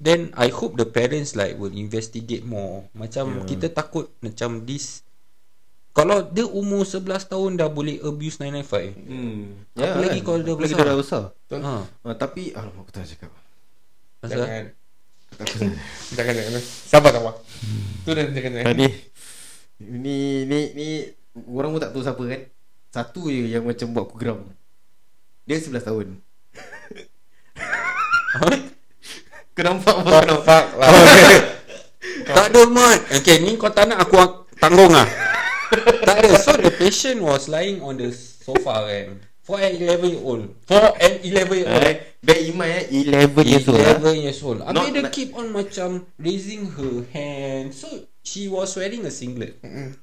[0.01, 2.89] then I hope the parents like will investigate more.
[2.97, 3.45] Macam yeah.
[3.45, 5.06] kita takut macam this
[5.97, 9.01] kalau dia umur 11 tahun dah boleh abuse 995.
[9.10, 9.65] Hmm.
[9.73, 10.86] Apa lagi kalau dia besar?
[10.86, 11.23] dah besar.
[11.57, 11.73] Ha.
[11.89, 13.31] Ha, tapi alamak aku tak nak cakap.
[14.21, 14.65] Pasal Jangan
[16.13, 17.33] Jangan jangan Sabar sabar
[18.05, 18.88] Tu dah jangan jangan Tadi
[19.77, 20.88] ni ni ni
[21.49, 22.41] orang pun tak tahu siapa kan.
[22.93, 24.45] Satu je yang macam buat aku geram.
[25.49, 26.07] Dia 11 tahun.
[29.57, 30.45] Kau nampak apa kau nampak?
[30.45, 30.89] Fuck lah
[32.38, 32.99] tak ada mat.
[33.17, 35.10] Okay, ni kau tak nak aku ang- tanggung ah.
[36.03, 36.32] Tak ada.
[36.39, 39.19] So the patient was lying on the sofa kan.
[39.47, 40.43] For an 11 year old.
[40.67, 41.84] For an 11 year old.
[41.88, 43.80] Eh, Baik Iman eh 11 years old.
[43.80, 43.95] ah.
[43.95, 44.60] 11 years old.
[44.60, 47.71] Habis dia keep on macam raising her hand.
[47.71, 47.88] So
[48.19, 49.56] she was wearing a singlet.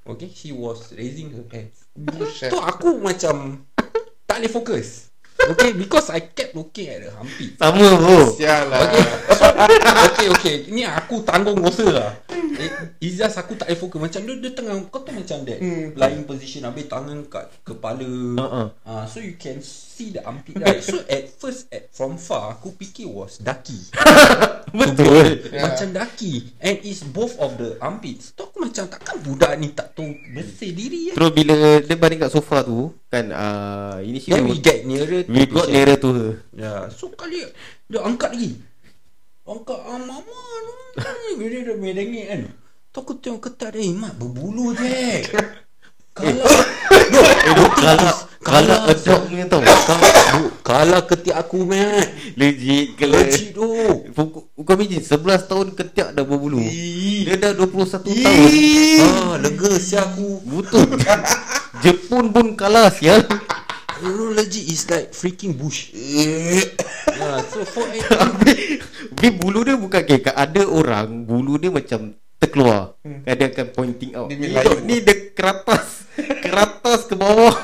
[0.09, 1.68] Okay, she was raising her hand.
[2.24, 3.68] Tu aku macam
[4.24, 5.12] tak boleh fokus.
[5.52, 7.52] Okay, because I kept looking at the hampir.
[7.61, 8.33] Sama bro.
[8.33, 9.04] Sial lah Okay,
[9.37, 9.44] so,
[10.09, 10.54] okay, okay.
[10.72, 12.11] Ni aku tanggung dosa lah.
[12.33, 12.70] Eh,
[13.02, 14.00] It's just aku tak boleh fokus.
[14.00, 15.59] Macam dia, dia tengah, kau tu macam that.
[15.61, 15.92] Hmm.
[15.98, 18.11] Lying position, habis tangan kat kepala.
[18.40, 18.66] Uh-uh.
[18.87, 20.80] Ah, so you can see the armpit right.
[20.80, 23.92] So at first, at from far, aku fikir was daki.
[24.74, 25.50] Betul.
[25.54, 25.70] Yeah.
[25.70, 26.59] Macam daki.
[26.59, 28.35] And it's both of the armpits.
[28.35, 31.14] Tu aku macam, takkan budak ni tak tahu bersih diri ya?
[31.14, 35.30] Terus bila dia baring kat sofa tu kan uh, initially Then we get nearer to
[35.35, 36.33] we got nearer to her.
[36.55, 37.42] Ya, so kali
[37.90, 38.62] dia angkat lagi.
[39.44, 41.42] Angkat ah, mama ni.
[41.42, 42.40] Dia dah merengek kan.
[42.94, 45.27] Tu aku tengok ketat dia, eh, mat berbulu je.
[46.14, 46.47] Kalau
[47.75, 49.64] Kalau kalau adopt punya tau.
[49.64, 52.07] Kau kalau ketiak aku mat.
[52.37, 53.66] legit kalau Legit tu.
[54.14, 56.61] Kau imagine 11 tahun ketiak dah berbulu.
[57.25, 58.47] Dia dah 21 tahun.
[58.47, 59.01] Ih.
[59.03, 60.44] Ah, lega si aku.
[60.44, 60.87] Betul.
[61.83, 63.25] Jepun pun kalah sial.
[64.02, 65.90] Legit is like freaking bush.
[65.94, 72.98] yeah, so for Habis habis bulu dia bukan okay, Ada orang Bulu dia macam Terkeluar.
[73.00, 74.28] Kan Dia akan pointing out.
[74.28, 74.52] Ni,
[74.85, 76.04] ni dia keratas.
[76.44, 77.57] Keratas ke bawah.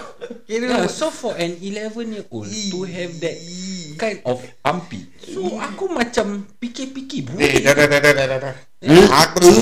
[0.48, 3.36] Kira Yeah, so for an 11 year old to have that
[4.00, 5.04] kind of armpit.
[5.20, 7.60] So aku macam fikir-fikir Eh budak.
[7.60, 8.54] dah dah dah dah dah dah dah.
[9.28, 9.52] Aku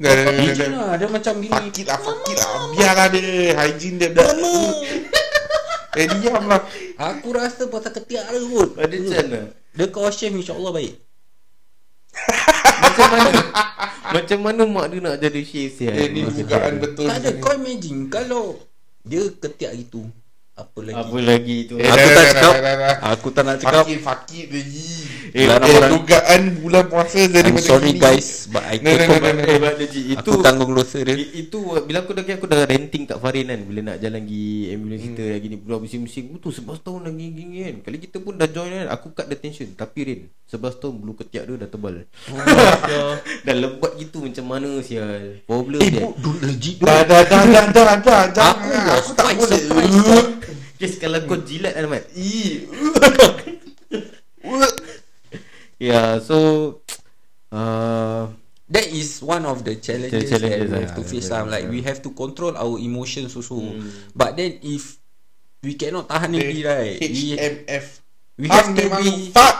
[0.00, 1.52] Dah dah dah dah lah Dia macam gini.
[1.52, 2.52] Fakir lah fakir lah.
[2.76, 4.28] Biarlah dia Hygiene dia dah
[5.98, 6.62] Eh diam lah
[6.94, 8.70] Aku rasa pasal ketiak dia kot.
[8.78, 9.40] Ada macam mana?
[9.74, 10.94] Dia kau shave insyaAllah baik.
[12.78, 13.30] Macam mana?
[14.08, 17.52] Macam mana mak dia nak jadi shave sial Eh ni bukaan betul Tak ada kau
[17.54, 18.56] imagine Kalau
[19.04, 20.08] Dia ketiak gitu
[20.58, 22.94] Apa lagi Apa lagi tu Eh, Aku dah, tak dah, cakap dah, dah, dah.
[23.08, 24.90] Aku tak nak cakap Fakir fakir ji
[25.28, 28.00] Eh, Eh, eh, dugaan bulan puasa I'm daripada sorry sini.
[28.00, 29.42] guys But I No, no, no, no, no.
[29.44, 32.64] Eh, but legit Itu Aku tanggung dosa dia I- Itu bila aku dah aku dah
[32.64, 35.30] renting kat Farin kan bila nak jalan pergi ambulans kita Hmm.
[35.30, 37.74] lagi ni bulan bising-bising tu 11 tahun lagi gini kan.
[37.82, 41.12] Kali kita pun dah join kan aku cut the tension tapi Rin 11 tahun bulu
[41.14, 41.94] ketiak dia dah tebal.
[43.46, 45.44] dah lebat gitu macam mana sial.
[45.44, 46.02] Problem Eh dia.
[46.02, 48.16] du, legit Dah dah dah dah dah
[48.48, 48.68] Aku
[48.98, 49.60] Aku tak boleh
[50.78, 52.06] Guys kalau kau jilat kan Mat.
[55.78, 56.38] Ya so
[57.54, 58.26] uh,
[58.68, 61.40] That is one of the challenges, challenges that we lah, have to yeah, face yeah,
[61.40, 61.48] lah.
[61.48, 61.72] Like yeah.
[61.72, 63.56] we have to control our emotions also.
[63.62, 63.88] Hmm.
[64.12, 65.00] But then if
[65.64, 67.00] we cannot tahan lagi, right?
[67.00, 67.86] We, HMF
[68.38, 69.56] we have to be Fuck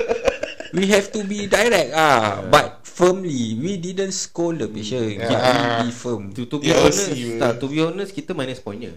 [0.76, 3.58] we have to be direct ah, but firmly.
[3.58, 5.20] We didn't scold the patient.
[5.20, 5.32] Yeah.
[5.32, 5.82] Yeah.
[5.84, 6.32] Be firm.
[6.32, 8.94] to, to be Ya, honest see, tak, to be honest kita minus pointnya.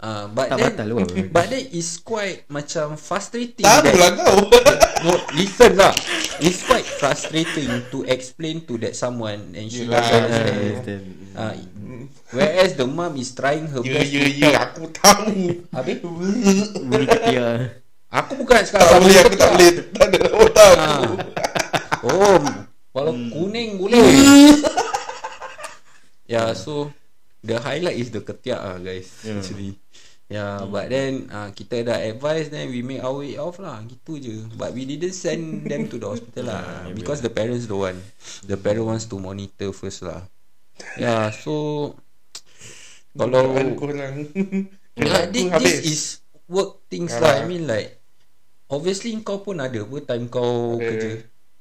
[0.00, 1.04] Ah, but Tak then, batal lah.
[1.34, 3.62] but then is quite macam frustrating.
[3.62, 4.48] Tak that- lah kau
[5.04, 5.92] No, listen lah.
[6.40, 10.00] It's quite frustrating to explain to that someone and she Yelah.
[10.00, 10.56] doesn't Ah, understand.
[10.56, 11.04] understand.
[11.30, 11.54] Uh,
[12.30, 15.96] whereas the mum is trying her Ya best ya ya Aku tahu Habis
[17.06, 17.84] ketiak.
[18.10, 20.86] Aku bukan cakap Tak boleh aku tak boleh Tak ada orang ha.
[20.90, 21.12] tahu
[22.02, 22.40] Oh
[22.90, 23.28] Kalau Hmm.
[23.30, 24.00] kuning boleh
[26.26, 26.90] Yeah so
[27.40, 29.38] The highlight is the ketiak ah guys Yeah.
[29.38, 29.78] Actually
[30.30, 34.22] Yeah but then uh, Kita dah advise Then we make our way off lah Gitu
[34.22, 37.82] je But we didn't send them to the hospital lah Yeah, Because the parents don't
[37.82, 37.98] want
[38.46, 40.22] The parent wants to monitor first lah
[40.94, 41.98] Yeah so
[43.18, 44.30] Kalau korang
[45.00, 46.00] Yeah, this, this is
[46.50, 47.40] work things Yalah.
[47.40, 47.46] lah.
[47.46, 48.02] I mean like
[48.66, 50.84] obviously kau pun ada apa time kau Ada.
[50.84, 51.10] kerja.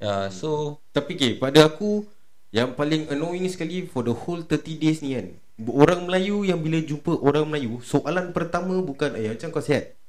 [0.02, 2.04] Yeah, so Tapi okay, pada aku
[2.50, 5.30] yang paling annoying sekali for the whole 30 days ni kan.
[5.68, 10.00] Orang Melayu yang bila jumpa orang Melayu, soalan pertama bukan eh macam kau sihat.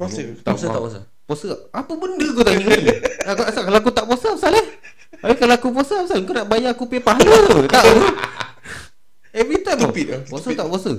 [0.00, 1.00] Puasa puasa tak puasa.
[1.28, 1.60] Puasa tak?
[1.76, 2.88] Apa benda kau tanya ni?
[3.30, 4.66] aku asal kalau aku tak puasa asal eh?
[5.20, 7.36] Habis kalau aku puasa asal kau nak bayar aku pay pahala
[7.68, 7.84] tak?
[9.44, 10.92] Every time Stupid lah, Puasa tak puasa?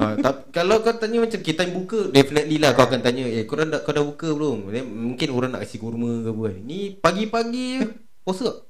[0.00, 3.60] Ah, tak, kalau kau tanya macam kita buka definitely lah kau akan tanya eh kau
[3.60, 4.72] dah kau dah buka belum?
[4.80, 6.56] Mungkin orang nak kasi kurma ke apa kan.
[6.64, 7.84] Ni pagi-pagi
[8.24, 8.69] puasa tak?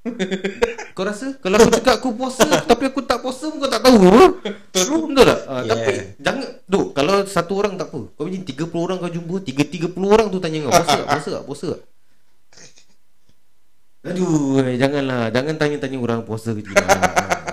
[0.96, 4.00] kau rasa kalau aku cakap aku puasa tapi aku tak puasa pun kau tak tahu
[4.00, 4.24] apa?
[4.72, 5.40] True betul tak?
[5.44, 5.76] Ah, Yeah.
[5.76, 8.00] Tapi jangan duk kalau satu orang tak apa.
[8.16, 11.06] Kau imagine 30 orang kau jumpa, 3 30 orang tu tanya kau puasa tak?
[11.06, 11.42] Puasa tak?
[11.44, 11.80] Puasa tak?
[14.08, 15.28] Aduh, eh, janganlah.
[15.28, 16.88] Jangan tanya-tanya orang puasa ke tidak.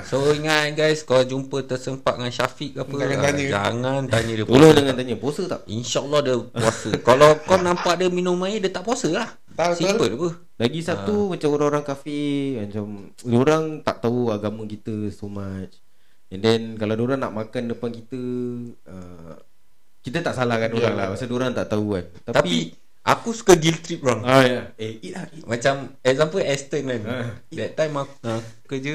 [0.08, 3.44] So ingat guys Kalau jumpa tersempat dengan Syafiq ke apa Jangan ah, tanya.
[3.52, 5.62] Jangan tanya dia Tolong puasa jangan tanya puasa tak?
[5.68, 9.28] InsyaAllah dia puasa Kalau kau nampak dia minum air Dia tak puasa lah
[9.60, 9.76] Tak.
[9.76, 11.38] Simple apa Lagi satu Ah.
[11.38, 12.22] macam orang-orang kafe
[12.60, 12.86] macam
[13.28, 15.78] orang tak tahu agama kita so much.
[16.28, 18.20] And then kalau orang nak makan depan kita
[18.86, 19.38] uh,
[20.02, 20.76] kita tak salahkan Ya.
[20.76, 22.06] orang lah pasal orang tak tahu kan.
[22.24, 22.56] Tapi, Tapi,
[23.08, 24.62] Aku suka guilt trip bang ah ya.
[24.76, 25.48] Eh eat lah eat.
[25.48, 27.28] Macam Example Aston kan Ah.
[27.50, 28.93] That time aku uh, Kerja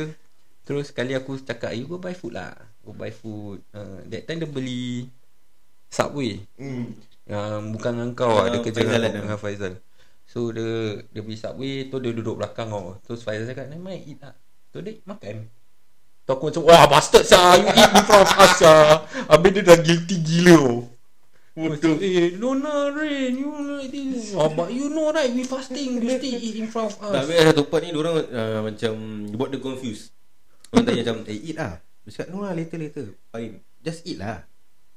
[0.63, 4.45] Terus sekali aku cakap You go buy food lah Go buy food uh, That time
[4.45, 5.09] dia beli
[5.89, 6.93] Subway Hmm.
[7.25, 9.13] Yang bukan dengan kau lah Dia Ah, kerja Faizal dengan, lah.
[9.17, 9.73] dengan Faizal
[10.33, 14.19] So dia Dia beli Subway Tu dia duduk belakang kau Terus Faizal cakap mind eat
[14.25, 14.33] lah
[14.73, 15.45] Tu dia makan
[16.25, 19.63] Tu aku macam Wah bastard sah You eat in front of us sah Habis dia
[19.69, 20.83] dah guilty gila oh.
[21.53, 22.57] Macam, eh, no,
[22.97, 24.33] Rain, you like this.
[24.33, 27.13] Oh, but you know right, we fasting, you still eat in front of us.
[27.13, 28.97] Tapi ada satu part ni orang uh, macam
[29.37, 30.17] buat dia confused.
[30.73, 31.77] Orang tanya macam eh eat lah.
[32.09, 33.05] Dia cakap no lah later later.
[33.29, 33.61] Fine.
[33.85, 34.49] Just eat lah.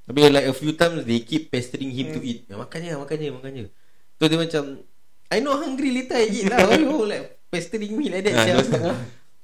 [0.07, 2.47] Tapi like a few times they keep pestering him to eat.
[2.47, 3.65] Makan je, makan je, makan je.
[4.15, 4.63] Tu dia macam
[5.31, 6.69] I not hungry later I eat lah.
[6.69, 8.33] Why you like pestering me like that?
[8.35, 8.95] Ha, sia?" dua setengah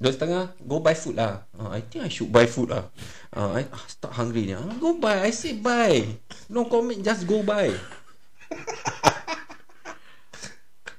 [0.02, 2.90] Dua setengah Go buy food lah uh, I think I should buy food lah
[3.38, 6.02] uh, I ah, start hungry ni uh, Go buy I say buy
[6.50, 7.70] No comment Just go buy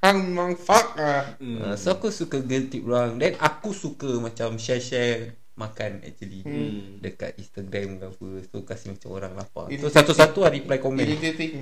[0.07, 1.35] Hang memang fuck ah.
[1.35, 6.97] uh, So aku suka tip orang Then aku suka Macam share-share Makan actually Hmm.
[6.99, 11.05] Dekat Instagram ke apa So kasih macam orang lapar So satu-satu lah reply komen.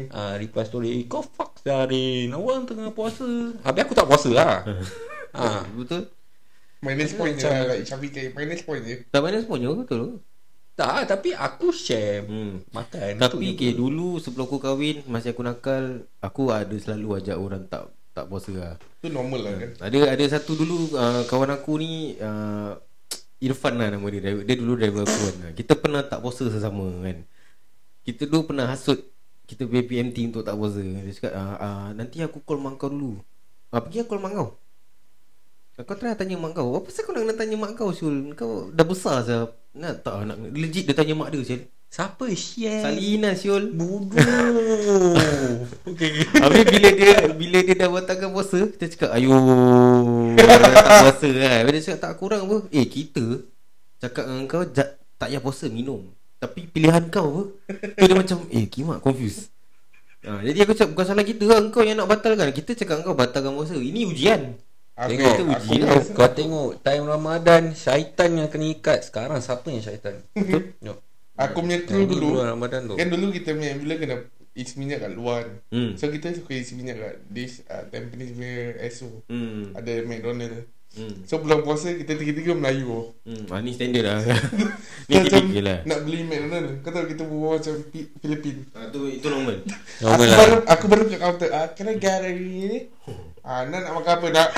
[0.09, 3.27] Ah, reply story Kau fuck Zarin Orang tengah puasa
[3.61, 4.63] Habis aku tak puasa lah
[5.35, 6.07] ah, Betul?
[6.81, 7.67] Minus point je lah.
[7.67, 9.05] Like Syafiq cakap, minus point je.
[9.13, 10.25] Tak minus pun je betul.
[10.73, 12.63] Tak tapi aku share Hmm.
[12.73, 17.37] Makan Tapi Tu okay, dulu sebelum aku kahwin Masa aku nakal Aku ada selalu ajak
[17.37, 19.71] orang tak tak puasa lah Tu normal lah kan.
[19.87, 22.75] Ada ada satu dulu uh, kawan aku ni uh,
[23.41, 24.37] Irfan lah nama dia.
[24.37, 25.53] Dia dulu driver aku kan.
[25.57, 27.25] Kita pernah tak puasa sesama kan.
[28.05, 28.97] Kita dulu pernah hasut
[29.45, 30.81] Kita punya PMT untuk tak puasa.
[30.81, 33.19] Dia cakap uh, uh, Nanti aku call mak kau dulu.
[33.73, 34.49] Uh, Pergi aku call mak kau.
[35.81, 36.77] Kau try tanya mak kau.
[36.77, 38.37] Apa pasal kau nak kena tanya mak kau Syul?
[38.37, 40.29] Kau dah besar sah Nak tak?
[40.29, 44.15] Nak Legit dia tanya mak dia Syul Siapa share Salina Syul Bodoh
[45.91, 49.35] Okay Habis bila dia bila dia dah batalkan puasa, kita cakap ayo
[50.39, 51.57] dah tak puasa kan.
[51.67, 52.59] Habis dia cakap tak kurang apa?
[52.71, 53.43] Eh kita
[53.99, 56.07] cakap dengan kau tak payah puasa minum.
[56.39, 57.43] Tapi pilihan kau apa?
[57.99, 59.51] Tu dia macam eh kimak confused.
[60.21, 63.17] Ha, jadi aku cakap bukan salah kita lah Kau yang nak batalkan Kita cakap kau
[63.17, 64.53] batalkan puasa Ini ujian
[64.93, 66.03] Aku, Tengok aku, uji aku, lah.
[66.13, 71.01] Kau tengok Time Ramadan Syaitan yang kena ikat Sekarang siapa yang syaitan Tengok
[71.37, 72.35] aku punya crew dulu.
[72.35, 74.17] bulan Ramadan tu Kan dulu kita punya bila kena
[74.51, 75.43] isi minyak kat luar.
[75.69, 75.95] Hmm.
[75.95, 79.21] So kita suka isi minyak kat this uh, Tampines punya SO.
[79.27, 79.73] Hmm.
[79.73, 80.65] Ada McDonald.
[80.91, 81.23] Hmm.
[81.23, 83.15] So bulan puasa kita tiga-tiga Melayu.
[83.23, 83.47] Hmm.
[83.47, 84.19] Ah, ni standard lah
[85.07, 86.69] Ni Macam typical lah Nak beli McDonald.
[86.83, 88.57] Kau tahu kita berbual macam Pi- Filipin.
[88.75, 89.63] ah, tu, Itu normal
[89.99, 91.49] Normal aku lah baru aku baru kat counter.
[91.51, 92.91] Ah, can I get ini?
[93.41, 94.49] Ah, nak nak makan apa nak?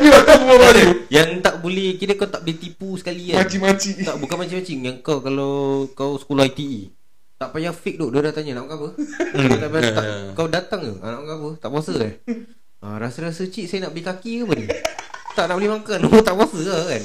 [0.00, 0.90] Ni waktu berbual Melayu.
[1.06, 3.44] Yang tak boleh Kira kau tak boleh tipu sekali kan?
[3.44, 4.00] Maci-maci.
[4.00, 5.52] Tak bukan macam-macam Yang kau kalau
[5.92, 6.88] Kau sekolah ITE
[7.36, 8.88] Tak payah fake duk Dia dah tanya nak makan apa?
[9.46, 10.92] Kau tak payah tak, Kau datang ke?
[10.98, 11.50] Ah, Nak makan apa?
[11.58, 12.14] Tak puasa eh?
[12.78, 14.66] Ah, Rasa-rasa cik saya nak beli kaki ke apa ni?
[15.30, 15.98] Tak nak beli makan.
[16.06, 17.02] Oh tak puasa lah kan?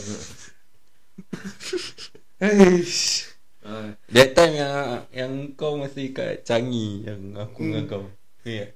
[2.37, 3.31] Eish.
[3.61, 4.75] ah, That time yang
[5.09, 7.71] Yang kau masih kat Changi Yang aku Hmm.
[7.71, 8.03] dengan kau.
[8.43, 8.71] Ya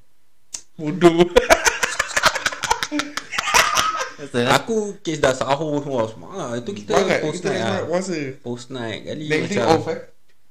[0.75, 1.27] Bodoh.
[4.19, 8.19] Rasa Aku kes dah sahur semua Semangat Itu kita Bangat post kita night lah puasa.
[8.43, 9.99] Post night kali Next macam off eh.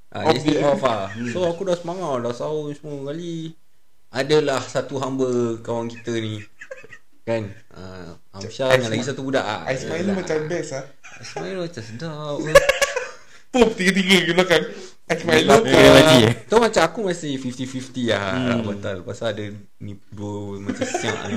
[0.08, 1.04] Ah, Off day off lah
[1.36, 3.52] So aku dah semangat Dah sahur semua kali
[4.08, 6.40] Adalah satu hamba Kawan kita ni
[7.28, 9.68] Kan uh, Amsyar dengan lagi satu budak ah.
[9.68, 10.84] Ais Milo macam best ah.
[11.20, 12.40] Ais Milo macam sedap
[13.48, 14.64] Pum tiga-tiga ke belakang.
[15.08, 15.80] Eh, ke.
[15.88, 16.34] lagi eh?
[16.44, 18.44] Tu macam aku masih 50-50 lah hmm.
[18.44, 19.44] Nak batal Pasal ada
[19.78, 21.36] ni dua macam siap ni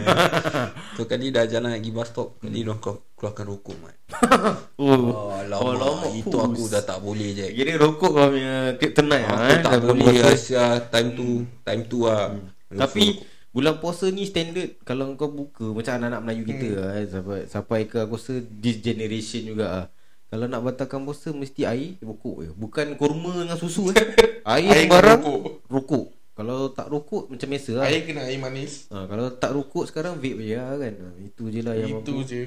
[0.97, 3.95] Tu kali dah jalan lagi bus stop Kali dia kau keluarkan rokok mat
[4.75, 6.43] Oh, Oh lama, Oh, lama, Itu pus.
[6.43, 10.03] aku dah tak boleh je Kira rokok kau punya kryptonite Aku lah eh, tak boleh
[10.19, 10.27] puasa.
[10.29, 11.27] Asia Time tu
[11.63, 12.35] Time tu lah
[12.67, 13.03] Tapi
[13.51, 16.77] Bulan puasa ni standard Kalau kau buka Macam anak-anak Melayu kita Hmm.
[16.77, 19.85] lah eh, Sampai, sampai ke aku rasa This generation juga lah
[20.31, 22.51] Kalau nak batalkan puasa Mesti air Rokok je.
[22.55, 23.99] Bukan kurma dengan susu eh.
[24.47, 25.19] Air, Air barang?
[25.19, 25.41] rokok.
[25.67, 26.05] Rokok.
[26.31, 27.85] Kalau tak rokok Macam biasa lah.
[27.85, 28.87] Air kena air manis.
[28.87, 30.93] Ha, Kalau tak rokok sekarang Vape je lah kan.
[30.95, 32.25] Ha, Itu je lah yang Itu mampu.
[32.25, 32.41] je.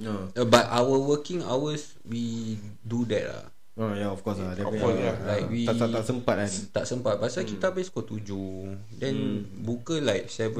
[0.00, 0.14] Ha.
[0.32, 3.44] Uh, But our working hours We do that lah.
[3.74, 4.54] Ha, Ya of course lah.
[4.54, 5.12] Of course, ya.
[5.20, 6.50] Like ha, we- tak, tak, tak sempat kan.
[6.72, 7.14] Tak sempat.
[7.18, 9.16] Pasal kita habis pukul 7 Then
[9.58, 10.54] buka like 7.15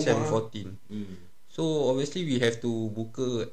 [0.00, 0.46] kat rumah.
[0.46, 1.14] 7.14 hmm.
[1.46, 3.46] So obviously we have to buka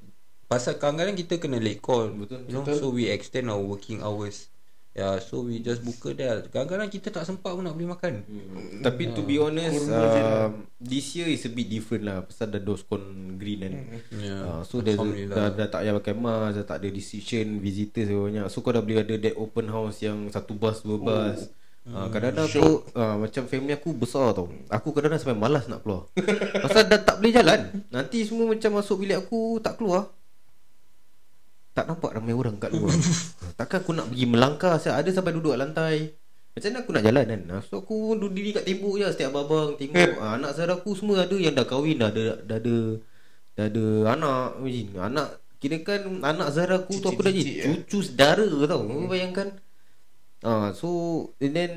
[0.52, 2.12] Pasal kadang-kadang kita kena late call.
[2.12, 2.68] Betul, you know?
[2.68, 2.76] betul.
[2.76, 4.52] So we extend our working hours.
[4.92, 8.28] Yeah, so we just buka there Kadang-kadang kita tak sempat pun nak beli makan.
[8.28, 8.84] Hmm.
[8.84, 10.52] Tapi to be honest Kurma je lah.
[10.52, 12.28] um, This year is a bit different lah.
[12.28, 13.00] Pasal dah doskon
[13.40, 13.74] green kan.
[14.12, 14.44] Yeah.
[14.44, 15.32] Ah, so Alhamdulillah.
[15.32, 18.46] dah, dah tak payah pakai mask Dah tak ada restriction Visitors banyak.
[18.52, 21.48] So kau dah boleh ada That open house Yang satu bus Dua bus.
[21.88, 24.52] Ah, kadang-kadang aku ah, Macam family aku besar tau.
[24.68, 26.12] Aku kadang-kadang sampai malas nak keluar.
[26.68, 27.60] Pasal dah tak boleh jalan.
[27.96, 30.12] Nanti semua macam masuk bilik aku Tak keluar
[31.72, 32.92] Tak nampak ramai orang kat luar.
[33.60, 35.96] Takkan aku nak pergi melangkah saya Ada sampai duduk kat lantai.
[36.52, 37.42] Macam mana aku nak jalan kan?
[37.64, 40.20] So aku duduk diri kat tembok je Setiap abang tengok.
[40.20, 42.78] Ah, Anak saudara aku semua ada Yang dah kahwin dah ada Dah ada
[43.56, 44.48] Dah ada anak
[45.00, 45.28] Anak
[45.62, 47.66] Kira kan Anak Zara aku tu Aku dah jadi eh.
[47.86, 48.84] Cucu saudara tau.
[48.84, 49.56] Kau bayangkan
[50.42, 50.90] Ah, so
[51.38, 51.74] and then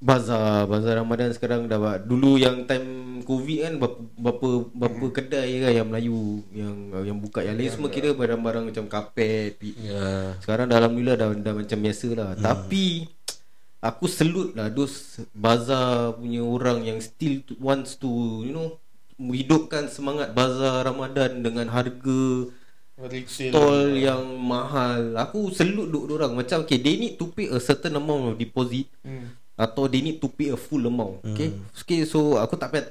[0.00, 2.06] bazar bazar Ramadan sekarang dah buat.
[2.08, 7.44] dulu yang time covid kan berapa berapa, berapa kedai kan yang Melayu yang yang buka
[7.44, 10.38] yang lain semua kira barang-barang macam kapet Yeah.
[10.40, 12.42] sekarang dah alhamdulillah dah dah macam biasa lah hmm.
[12.46, 13.10] tapi
[13.82, 18.08] aku salute lah those bazar punya orang yang still wants to
[18.46, 18.78] you know
[19.18, 22.48] hidupkan semangat bazar Ramadan dengan harga
[22.98, 25.14] Retail stall yang mahal.
[25.22, 28.90] Aku salute duk orang Macam okay They need to pay a certain amount of deposit
[29.06, 29.38] hmm.
[29.54, 31.54] Atau they need to pay a full amount Okay?
[31.78, 32.90] Okay so aku tak payah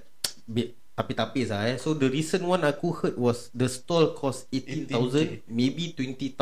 [0.95, 1.75] Tapi-tapi lah eh.
[1.75, 6.39] So the recent one aku heard was The stall cost 18,000 Maybe 20,000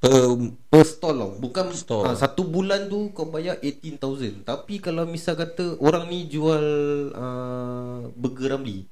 [0.00, 0.16] Per
[0.72, 1.30] Per stall tau.
[1.36, 2.08] Bukan Stall.
[2.08, 6.64] ha, Satu bulan tu kau bayar 18,000 Tapi kalau misal kata Orang ni jual
[7.12, 8.88] uh, Burger Ramli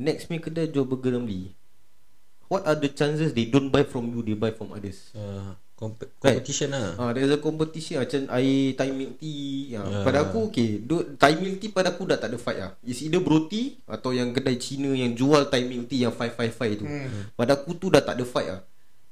[0.00, 1.57] Next punya kedai jual Burger Ramli
[2.48, 6.10] What are the chances They don't buy from you They buy from others uh, comp-
[6.18, 9.78] competition lah Ah, there's a competition macam air Thai milk tea.
[9.78, 10.02] Ah, Ya.
[10.02, 12.72] Pada aku okay, do, Thai milk tea pada aku dah tak ada fight lah.
[12.82, 16.80] It's either bro tea atau yang kedai Cina yang jual Thai milk tea yang 555
[16.82, 16.84] tu.
[16.88, 17.30] Hmm.
[17.38, 18.60] Pada aku tu dah tak ada fight lah.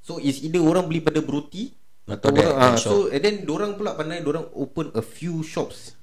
[0.03, 1.71] So it's either orang beli pada bro tea
[2.07, 5.99] Atau orang ah, that so and then orang pula pandai orang open a few shops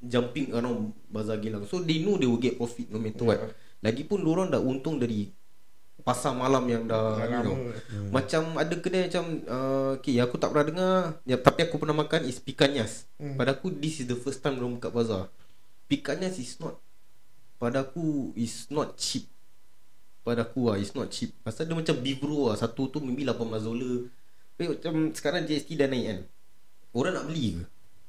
[0.00, 1.64] jumping around Bazar Gilang.
[1.68, 3.38] So they know they will get profit no matter what.
[3.84, 5.30] Lagipun orang dah untung dari
[6.02, 7.54] pasar malam yang dah Dah you know.
[7.54, 7.70] lama.
[7.88, 8.08] Hmm.
[8.10, 12.26] Macam ada kedai macam uh, Okay aku tak pernah dengar ya, Tapi aku pernah makan
[12.26, 13.38] Is pikanyas Hmm.
[13.38, 15.22] Pada aku This is the first time Mereka buka bazar
[15.86, 16.74] Pikanyas is not
[17.56, 19.30] Pada aku Is not cheap
[20.20, 23.22] Pada aku lah Is not cheap Pasal dia macam beef bro lah Satu tu maybe
[23.22, 24.10] 18 dolar
[24.52, 26.18] Tapi macam Sekarang GST dah naik kan
[26.92, 27.62] Orang nak beli ke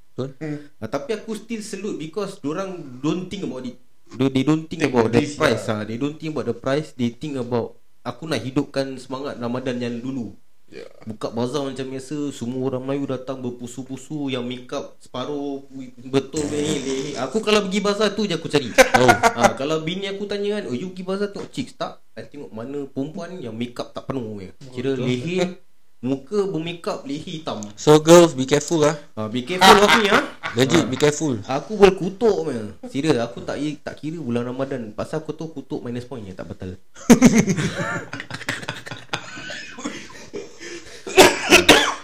[0.10, 0.58] Betul Hmm.
[0.77, 3.77] uh, Tapi aku still salute Because Orang don't think about it
[4.13, 5.77] they, they don't think Take about the price lah.
[5.77, 5.82] ah.
[5.84, 9.95] They don't think about the price They think about Aku nak hidupkan semangat Ramadan yang
[10.03, 10.35] dulu.
[10.73, 10.83] Ya.
[11.05, 15.69] Buka bazar macam biasa Semua orang Melayu datang berpusu-pusu Yang make up separuh
[16.09, 18.73] Betul leher Aku kalau pergi bazar tu je aku cari.
[18.97, 19.05] Oh.
[19.37, 21.29] ha, Kalau bini aku tanya kan Oh you pergi bazar?
[21.29, 22.01] Tengok chicks Tak.
[22.17, 24.49] I tengok mana perempuan yang make up tak penuh je.
[24.73, 25.61] Kira leher
[26.01, 27.61] Muka bermake up Leher hitam.
[27.77, 28.97] So girls be careful lah.
[29.13, 31.41] Ha, Be careful of me ha Legit be careful.
[31.49, 32.77] Aku boleh kutuk man.
[32.85, 34.93] Serius aku tak tak kira bulan Ramadan.
[34.93, 36.77] Pasal aku tu kutuk minus point je Tak betul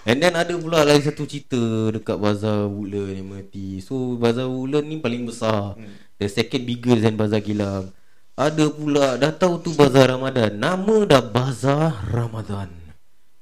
[0.09, 3.77] And then ada pula lagi satu cerita Dekat Bazar Woodland ni mati.
[3.85, 5.77] So Bazar Woodland ni paling besar.
[6.17, 7.93] The second biggest than Bazar Gilang
[8.33, 10.57] Ada pula Dah tahu tu Bazar Ramadan.
[10.57, 12.73] Nama dah Bazar Ramadan.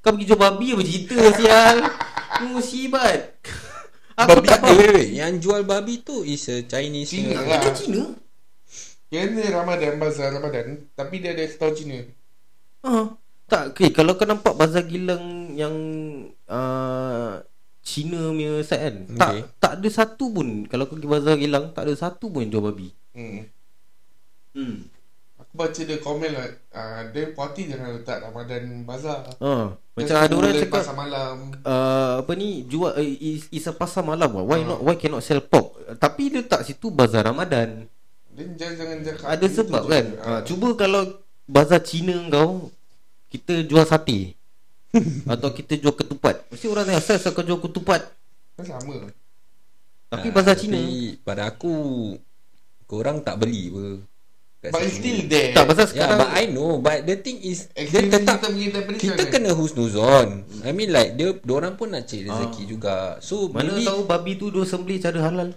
[0.04, 1.78] Kau pergi jual babi apa cerita sial?
[2.52, 3.40] Musibat
[4.18, 5.10] Aku Babi tak Eh wait, wait.
[5.14, 7.62] Yang jual babi tu Is a Chinese Cina punya- lah.
[7.62, 8.02] Dia Cina
[9.14, 12.02] Yang ni Ramadan Bazar Ramadan Tapi dia ada store Cina
[12.88, 13.10] Ha,
[13.50, 15.76] tak, okay, kalau kau nampak Bazar Gilang yang
[16.48, 17.42] uh,
[17.84, 19.18] Cina punya side kan okay.
[19.18, 22.52] tak, tak ada satu pun Kalau kau pergi Bazar Gilang Tak ada satu pun yang
[22.54, 23.44] jual babi hmm.
[24.56, 24.97] hmm.
[25.58, 29.26] Baca dia komen lah uh, Dia party jangan letak Ramadan Bazar.
[29.42, 31.36] Ha, Macam Dia ada orang cakap Pasar malam.
[31.66, 34.46] uh, Apa ni Jual uh, is, is a pasar malam lah.
[34.46, 35.98] Why not Why cannot sell pork?
[35.98, 37.90] Tapi dia tak situ Bazar Ramadan.
[38.38, 40.06] Dia jangan, jangan cakap Ada sebab kan?
[40.22, 40.30] Ah.
[40.30, 41.02] ha, Cuba kalau
[41.50, 42.70] Bazar Cina kau
[43.28, 44.38] Kita jual sate.
[45.34, 46.46] Atau kita jual ketupat.
[46.48, 48.06] Mesti orang tanya Asal kau jual ketupat?
[48.56, 49.10] Kan sama.
[50.08, 50.80] Tapi Ah, bazar Cina
[51.28, 51.76] pada aku
[52.88, 54.00] Korang tak beli kat
[54.58, 55.54] But it's still there.
[55.54, 58.42] Tak pasal Yeah, sekarang but I know But the thing is Dia tetap
[58.98, 59.30] kita kan?
[59.30, 60.44] kena husnuzon.
[60.66, 63.22] I mean like Dia orang pun nak cari rezeki juga.
[63.22, 65.50] So Mana maybe tahu babi tu dia sembelih cara halal.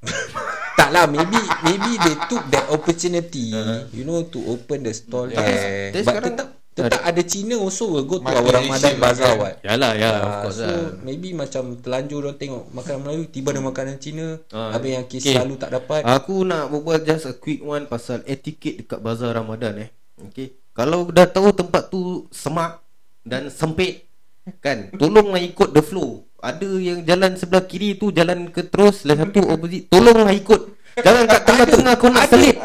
[0.78, 3.52] Tak lah Maybe Maybe they took that opportunity
[3.92, 5.44] You know To open the stall Yeah.
[5.44, 5.88] there.
[5.92, 9.42] But sekarang- tetap Tetap ada Cina also will go to our Ramadan lah Bazaar kan?
[9.42, 13.22] what Yalah ya Ah, of course so lah maybe macam terlanjur orang tengok makanan Melayu
[13.26, 15.34] tiba ada makanan Cina Ah, habis yang kes okay.
[15.34, 19.74] selalu tak dapat Aku nak berbual just a quick one pasal etiket dekat bazar Ramadan
[19.82, 19.90] eh.
[20.30, 20.54] Okay.
[20.74, 22.78] Kalau dah tahu tempat tu semak
[23.26, 24.06] dan sempit
[24.62, 26.24] kan, tolonglah ikut the flow.
[26.38, 29.90] Ada yang jalan sebelah kiri tu jalan ke terus, lagi satu opposite.
[29.90, 30.60] Tolonglah ikut.
[31.02, 32.56] Jangan kat tengah-tengah kau nak ada, selip.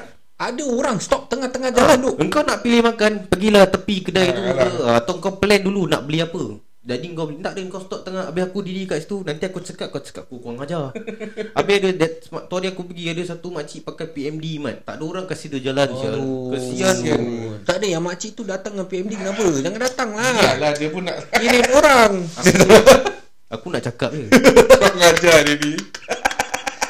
[0.46, 4.54] Ada orang stop tengah-tengah jalan tu Engkau nak pilih makan, pergilah tepi kedai tu Ah,
[4.56, 6.44] ke atau kau plan dulu nak beli apa.
[6.84, 9.88] Jadi kau tak ada kau stop tengah Habis aku diri kat situ Nanti aku cakap
[9.88, 10.92] Kau cakap aku kurang ajar
[11.56, 15.00] Habis ada that, smart- Tu hari aku pergi Ada satu makcik pakai PMD mat Tak
[15.00, 16.20] ada orang kasih dia jalan sial.
[16.52, 17.20] Kesian kesian.
[17.24, 19.46] tu Tak ada yang makcik tu datang dengan PMD kenapa?
[19.64, 20.36] Jangan datang lah.
[20.36, 22.12] Yalah dia pun nak Kirim orang.
[23.56, 24.28] Aku nak cakap je
[24.76, 25.74] Kurang ajar dia ni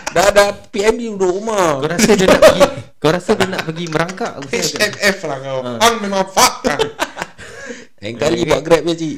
[0.10, 1.78] Dah ada PMD duduk rumah.
[1.78, 2.62] Kau rasa dia nak pergi
[3.04, 4.32] Kau rasa dia nak pergi merangkak?
[4.40, 4.48] Kan?
[4.48, 5.60] HMF lah kau.
[5.60, 6.64] Hang memang fuck
[8.00, 9.16] Lain kali buat grab je cik.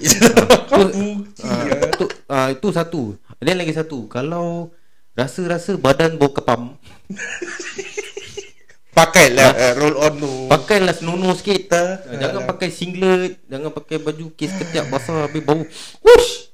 [1.45, 1.61] Ah,
[1.93, 3.13] itu, ah, itu satu.
[3.37, 4.09] Dan lagi satu.
[4.09, 4.73] Kalau
[5.15, 6.75] Rasa-rasa badan bau kepam
[8.97, 10.33] Pakai lah uh, roll on tu.
[10.51, 11.71] Pakailah senonoh sikit.
[11.71, 12.47] Ah, Jangan ah.
[12.51, 15.63] pakai singlet Jangan pakai baju kes ketiak basah Habis bau
[16.03, 16.51] Wush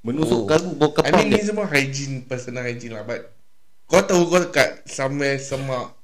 [0.00, 0.48] Menusuk Oh.
[0.48, 3.36] kalbu bau I kepam mean ni semua hygiene Personal hygiene lah But
[3.84, 5.99] Kau tahu kau dekat Somewhere semak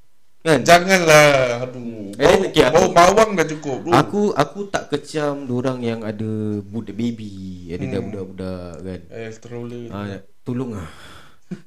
[0.47, 0.59] kan?
[0.63, 3.93] Janganlah Aduh Eh, Bau, aku- bau bawang dah cukup bro.
[3.93, 6.25] Aku aku tak kecam orang yang ada
[6.65, 8.05] budak baby, ada hmm.
[8.09, 9.01] budak-budak kan.
[9.13, 10.89] Eh stroller Ah, tolong ah.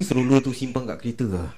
[0.01, 1.51] Stroller tu simpan kat kereta ah.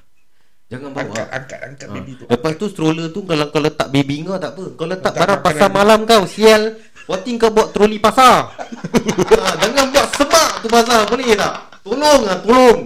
[0.67, 1.07] Jangan bawa.
[1.07, 1.93] Angkat angkat angkat Ah.
[1.95, 4.63] baby tu Lepas tu stroller tu kalau kau letak baby kau tak apa.
[4.75, 5.77] Kau letak Letak barang pasar dia.
[5.79, 6.63] malam kau sial.
[7.07, 8.51] Waktu kau buat troli pasar.
[9.39, 11.53] ah, jangan buat semak tu pasar boleh tak?
[11.81, 12.79] Tolong ah, tolong.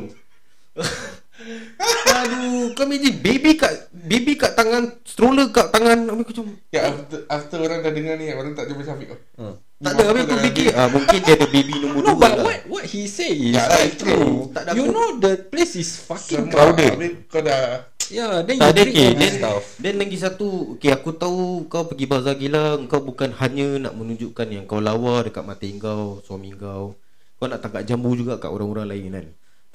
[1.75, 7.19] Aduh, kau imagine baby kat baby kat tangan stroller kat tangan aku macam Ya after,
[7.27, 9.55] after orang dah dengar ni Orang tak jumpa Syafiq kau Hmm.
[9.75, 12.43] tak ada habis aku fikir ah mungkin dia ada baby nombor No, dua but lah.
[12.47, 14.15] what what he say is Ya quite it's true.
[14.15, 14.37] true.
[14.55, 16.95] Tak ada You know the place is fucking crowded.
[17.27, 19.63] Kau dah Yeah, then Tak you ada drink okay, all then, stuff.
[19.75, 20.47] then lagi satu
[20.77, 25.25] Okay aku tahu kau pergi bazar gila Kau bukan hanya nak menunjukkan yang kau lawa
[25.25, 26.95] dekat mata kau Suami kau
[27.35, 29.25] Kau nak tangkap jambu juga kat orang-orang lain kan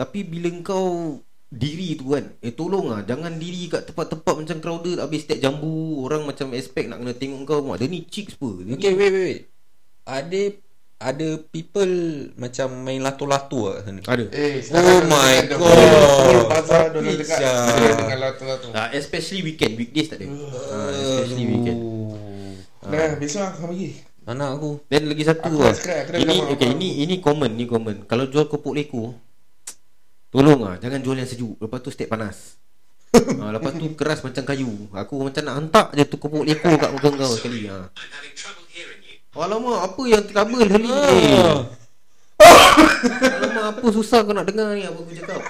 [0.01, 1.21] Tapi bila kau
[1.51, 2.31] diri tu kan.
[2.39, 6.87] Eh tolong lah Jangan diri kat tempat-tempat macam crowded Habis setiap jambu Orang macam expect
[6.87, 7.61] nak kena tengok kau.
[7.67, 8.63] Mak dia ni chicks apa?
[8.63, 9.43] Dia Okay, ni, wait, wait, wait.
[10.07, 10.43] Ada
[11.01, 14.01] ada people macam main lato-lato kat sana.
[14.05, 14.25] Ada.
[14.37, 16.45] Eh Oh my God.
[16.53, 17.41] Bazar Dia Tapi dekat
[17.97, 19.81] dengan lato-lato ah, Especially weekend.
[19.81, 20.29] Weekdays tak ada.
[20.29, 21.81] Ah, Especially weekend.
[22.85, 23.89] Dah besok aku pergi.
[24.29, 24.71] Anak aku.
[24.93, 25.75] Dan lagi satu Aku lah.
[26.21, 28.05] Ini okay, ini ini common, ni common.
[28.05, 29.17] Kalau jual kopok leko
[30.31, 31.59] Tolong ah, jangan jual yang sejuk.
[31.59, 32.55] Lepas tu stek panas.
[33.11, 34.71] ha, lepas tu keras macam kayu.
[34.95, 37.91] Aku macam nak hentak je tu kopok leko kat muka kau sekali ha.
[39.35, 40.91] Alamak, apa yang trouble ni?
[41.35, 41.67] Ah.
[43.43, 45.43] Alamak, apa susah kau nak dengar ni apa aku cakap?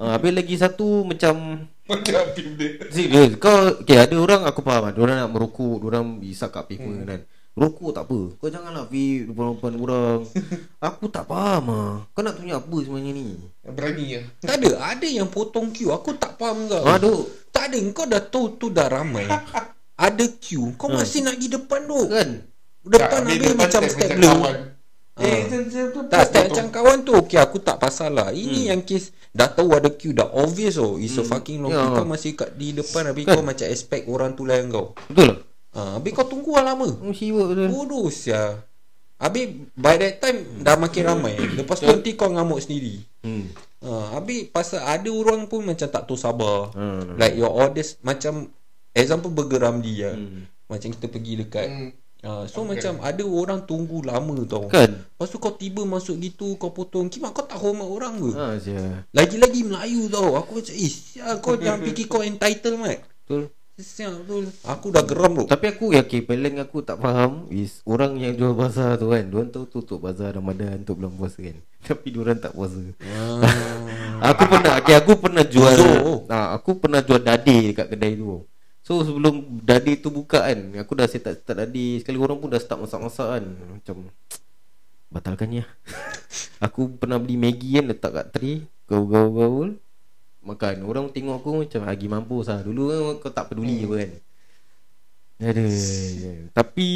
[0.00, 4.90] ha, habis lagi satu macam Macam Apim dia Serius Kau Okay ada orang aku faham
[4.90, 7.06] lah Diorang nak merokok Diorang bisa kat paper hmm.
[7.08, 7.20] kan
[7.52, 8.20] Rokok tak apa.
[8.32, 10.20] Kau janganlah vape Depan-depan orang.
[10.88, 13.26] Aku tak faham lah Kau nak tunjuk apa sebenarnya ni?
[13.60, 15.92] Berani lah Tak ada, ada yang potong queue.
[15.92, 16.80] Aku tak faham kau.
[16.82, 19.28] Aduh Tak ada, kau dah tahu tu dah ramai.
[20.08, 22.00] ada queue, kau masih nak pergi depan tu.
[22.08, 22.28] Kan?
[22.82, 24.56] Depan habis habis depan macam step kawan.
[25.12, 25.22] Ah.
[25.22, 25.44] Eh
[26.08, 26.44] Tak, potong.
[26.48, 28.32] macam kawan tu Okay aku tak pasal lah.
[28.32, 30.96] Ini yang kes Dah tahu ada queue Dah obvious oh.
[30.96, 31.84] It's a fucking long Ya.
[31.84, 33.36] queue Kau masih kat di depan Habis Kan?
[33.36, 34.96] kau macam expect Orang tu layan kau.
[35.12, 35.36] Betul.
[35.36, 36.88] lah ha, Habis kau tunggu lah lama.
[36.88, 37.68] Oh siwak betul.
[37.72, 38.60] Bodoh sia.
[39.22, 41.38] Habis by that time Dah makin ramai.
[41.38, 42.98] Lepas tu nanti kau ngamuk sendiri.
[43.22, 43.46] Hmm.
[43.80, 46.74] ha, Habis pasal ada orang pun Macam tak tahu sabar.
[46.74, 47.14] Hmm.
[47.16, 48.50] Like your orders Macam
[48.92, 50.44] Example Burger Ramli lah Hmm.
[50.66, 51.90] Macam kita pergi dekat Hmm.
[52.26, 54.66] ha, So macam ada orang tunggu lama tau.
[54.66, 55.06] Kan?
[55.06, 57.06] Lepas tu kau tiba masuk gitu Kau potong.
[57.06, 58.30] Kimak kau tak hormat orang ke?
[58.34, 58.46] Ha
[59.14, 60.34] Lagi-lagi Melayu tau.
[60.34, 60.92] Aku macam Eh
[61.38, 63.00] kau jangan fikir kau entitled mat.
[63.22, 67.80] Betul Betul Aku dah geram tu Tapi aku ya okay, paling aku tak faham is
[67.88, 71.56] orang yang jual bazar tu kan, diorang tahu tutup bazar Ramadan untuk bulan puasa kan.
[71.88, 72.76] Tapi diorang tak puasa.
[72.76, 73.40] ah.
[74.30, 76.28] aku pernah okay, aku pernah jual Bodoh.
[76.28, 78.44] ha, aku pernah jual dadi dekat kedai tu.
[78.84, 82.60] So sebelum dadi tu buka kan, aku dah set start dadi, sekali orang pun dah
[82.60, 83.44] start masak-masak kan.
[83.72, 83.96] Macam
[85.08, 85.64] batalkan ya.
[86.66, 88.54] aku pernah beli Maggi kan letak kat tray,
[88.84, 89.80] gaul-gaul-gaul.
[90.42, 90.82] Makan.
[90.84, 92.60] Orang tengok aku macam Lagi mampus lah.
[92.60, 94.10] Dulu kan kau tak peduli apa kan.
[95.42, 96.90] Aduh Tapi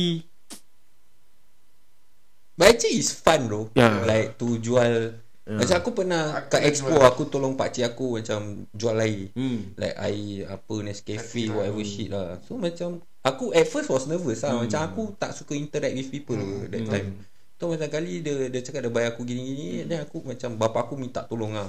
[2.56, 3.68] But actually it's fun bro.
[3.76, 4.02] Ya.
[4.06, 5.12] Like to jual.
[5.46, 5.56] Ya.
[5.62, 7.06] Macam aku pernah Aku Kat expo jual.
[7.06, 9.30] Aku tolong pakcik aku Macam jual air.
[9.38, 9.74] Hmm.
[9.78, 11.54] Like air Apa Nescafe Hmm.
[11.62, 12.42] Whatever shit lah.
[12.46, 14.58] So macam Aku at first was nervous lah.
[14.58, 16.70] Macam aku tak suka interact with people Hmm.
[16.70, 17.10] That time.
[17.56, 20.92] Tu macam kali dia, dia cakap dia bayar aku gini-gini Dan aku macam Bapa aku
[21.00, 21.64] minta tolong lah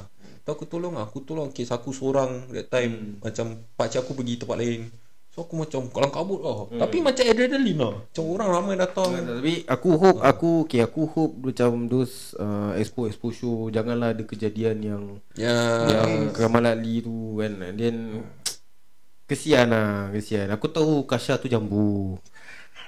[0.47, 3.19] Tu aku tolong lah Aku tolong kes aku seorang That time.
[3.19, 4.87] Macam Pakcik aku pergi tempat lain.
[5.35, 6.71] So aku macam Kalang kabut lah.
[6.87, 7.99] Tapi macam adrenaline lah.
[7.99, 9.11] Macam orang ramai datang.
[9.11, 14.23] Tapi aku hope Aku okay, Aku hope Macam those uh, Expo Expo show Janganlah ada
[14.23, 15.03] kejadian yang
[15.35, 15.83] Ya.
[15.83, 17.51] Yang Kamalali tu kan.
[17.67, 17.97] And then
[19.27, 20.47] Kesian lah Kesian.
[20.55, 22.15] Aku tahu Kasha tu jambu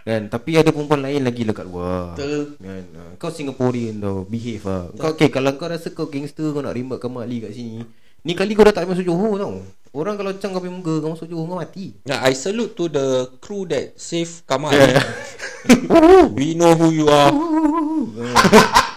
[0.07, 0.31] Kan?
[0.31, 2.15] Tapi ada perempuan lain lagi lah kat luar.
[2.15, 2.55] Betul.
[2.59, 2.83] kan?
[2.95, 4.83] Ah, Kau Singaporean tau Behave lah.
[4.95, 7.83] Kau, okay, Kalau kau rasa kau gangster Kau nak rimbat Kamal Ali kat sini
[8.23, 9.63] Ni kali kau dah tak masuk Johor tau.
[9.95, 11.95] Orang kalau cang kau pergi muka Kau masuk Johor kau mati.
[12.03, 14.75] Yeah, I salute to the crew that save Kamal.
[16.37, 17.31] We know who you are.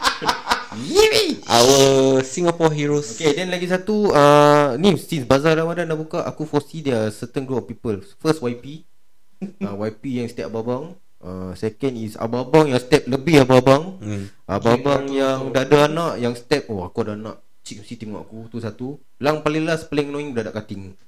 [1.53, 3.13] Our Singapore heroes.
[3.13, 7.45] Okay then lagi satu uh, Ni since Bazar Ramadan dah buka Aku foresee there certain
[7.45, 8.01] group of people.
[8.17, 8.89] First YP
[9.67, 13.97] uh, YP yang step abang uh, Second is abang-abang yang step lebih abang-abang.
[14.03, 14.25] Hmm.
[14.47, 18.21] Abang-abang Okay, yang dah ada anak Yang step Oh aku ada anak Cik mesti tengok
[18.27, 18.99] aku Tu satu.
[19.23, 20.99] Lang paling last Paling annoying budak cutting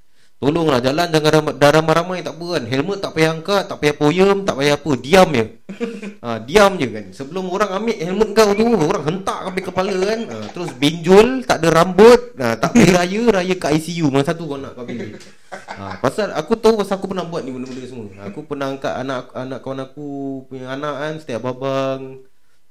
[0.42, 2.64] Tolonglah jalan jangan ramai, dah ramai-ramai tak apa kan.
[2.68, 5.44] Helmet tak payah angkat Tak payah poyem Tak payah apa Diam je.
[6.24, 7.04] Ha, Diam je kan.
[7.16, 10.20] Sebelum orang ambil helmet kau tu Orang hentak kau punya kepala kan.
[10.28, 14.44] Ha, Terus benjol Tak ada rambut ha, Tak boleh raya Raya kat ICU Mana satu
[14.44, 15.16] kau nak kau pilih.
[15.48, 18.10] Ha, Pasal aku tahu Pasal aku pernah buat ni benda-benda semua.
[18.28, 20.08] Aku pernah angkat anak anak kawan aku
[20.50, 22.20] Punya anak kan Setiap babang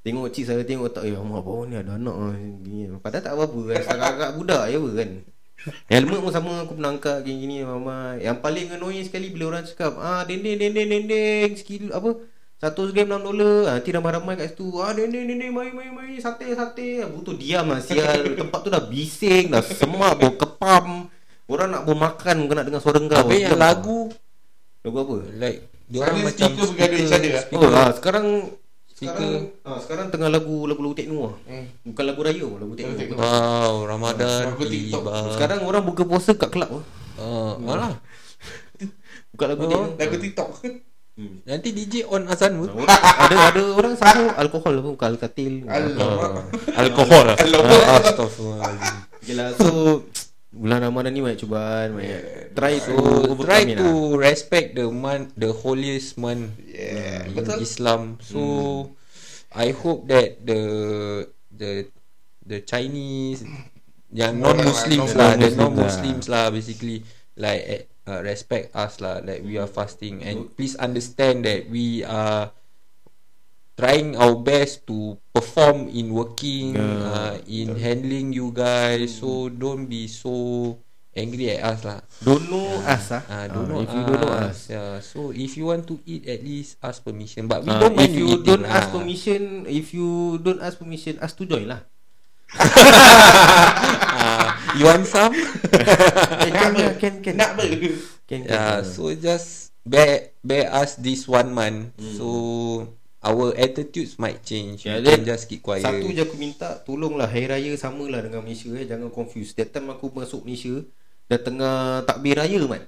[0.04, 1.80] Tengok cik saya tengok tak Eh mak bawah ni?
[1.80, 2.16] Ada anak.
[3.02, 5.10] Padahal tak apa-apa kan Agak-agak budak je apa kan
[5.88, 8.20] Helmet pun sama aku pernah angkat gini-gini mama.
[8.20, 12.20] Yang paling annoying sekali bila orang cakap ah dendeng dendeng dendeng skill apa
[12.64, 16.16] satu gram 6 dolar ah, Nanti ramai-ramai kat situ Ah dendeng dendeng mari mari mari
[16.20, 17.04] Sate sate.
[17.08, 18.24] Butuh diam lah sial.
[18.40, 21.12] Tempat tu dah bising Dah semak bau kepam.
[21.48, 24.08] Orang nak bau makan Kau nak dengar suara kau Habis yang lagu?
[24.84, 25.16] Lagu apa?
[25.40, 25.60] like
[25.94, 27.02] dia orang macam speaker.
[27.06, 27.44] other lah.
[27.54, 28.26] Oh ah, sekarang
[28.94, 29.18] Speaker.
[29.18, 31.66] Sekarang, ah, sekarang tengah lagu Lagu-lagu tekno lah Hmm.
[31.84, 33.16] Bukan lagu raya Lagu tekno tekno.
[33.18, 35.02] Wow, Ramadan Lagu TikTok.
[35.02, 35.14] tiba.
[35.34, 36.70] Sekarang orang buka puasa kat kelab
[37.14, 37.94] Ah, alah.
[39.34, 39.94] Buka lagu Oh.
[39.94, 40.50] Lagu TikTok.
[41.14, 41.42] hmm.
[41.44, 42.86] Nanti DJ on azan pun.
[42.86, 45.54] Ada ada orang sambung alkohol apa bukan alkatil.
[45.66, 46.54] Alamak.
[46.72, 47.26] Alkohol.
[47.34, 47.82] Alamak.
[47.84, 48.96] Ah, Astaghfirullahaladzim.
[49.24, 50.04] Okay lah so
[50.54, 52.22] bulan Ramadan ni banyak cubaan banyak
[52.54, 54.30] try to So try it to lah.
[54.30, 57.58] respect the month, the holiest month Yeah, in betul.
[57.60, 58.02] Islam.
[58.22, 58.42] So
[59.54, 60.62] I hope that the
[61.50, 61.90] the
[62.46, 63.42] the Chinese
[64.14, 67.02] yang non Muslims lah, the non-Muslims non Muslims lah basically
[67.34, 72.06] like eh, uh, respect us lah like we are fasting and please understand that we
[72.06, 72.54] are
[73.74, 80.06] trying our best to perform in working uh, in handling you guys so don't be
[80.06, 80.78] so
[81.14, 83.22] angry at us lah Don't know us ah.
[83.30, 84.66] Ah, don't know if you don't know us.
[84.66, 84.98] Yeah.
[85.04, 87.46] So if you want to eat, at least ask permission.
[87.46, 88.80] But we Ah, don't mind if you eating don't lah.
[88.82, 91.86] ask permission, if you don't ask permission, ask to join lah.
[92.58, 95.34] Ah, you want some?
[95.74, 97.64] Eh, can, can, can, can, Nak apa?
[98.30, 98.48] can, can.
[98.48, 98.82] yeah.
[98.88, 101.92] So just bear bear us this one month.
[102.00, 102.88] So
[103.24, 104.84] our attitudes might change.
[104.84, 105.82] Yeah, can then just keep quiet.
[105.82, 108.84] Satu je aku minta Tolonglah Hari Raya samalah dengan Malaysia eh.
[108.84, 110.84] Jangan confuse That time aku masuk Malaysia
[111.26, 112.84] Dah tengah takbir raya man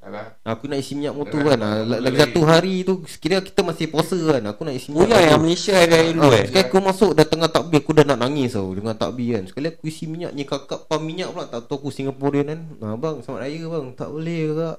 [0.00, 0.32] Alah.
[0.48, 2.00] Aku nak isi minyak motor Alah, kan ah, boleh.
[2.00, 5.28] Lagi satu hari tu Kira kita masih puasa kan Aku nak isi Oh minyak ya,
[5.36, 5.44] yang.
[5.44, 6.44] Malaysia hari raya dulu Ah, eh.
[6.48, 9.66] Sekali aku masuk dah tengah takbir Aku dah nak nangis tau Dengan takbir kan Sekali
[9.68, 13.20] aku isi minyak Ni kakak pam minyak pula Tak tahu aku Singaporean kan ah, Bang
[13.20, 14.76] selamat raya bang Tak boleh kak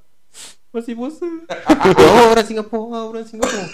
[0.74, 1.28] Masih puasa
[2.02, 3.70] Oh orang Singapura Orang Singapura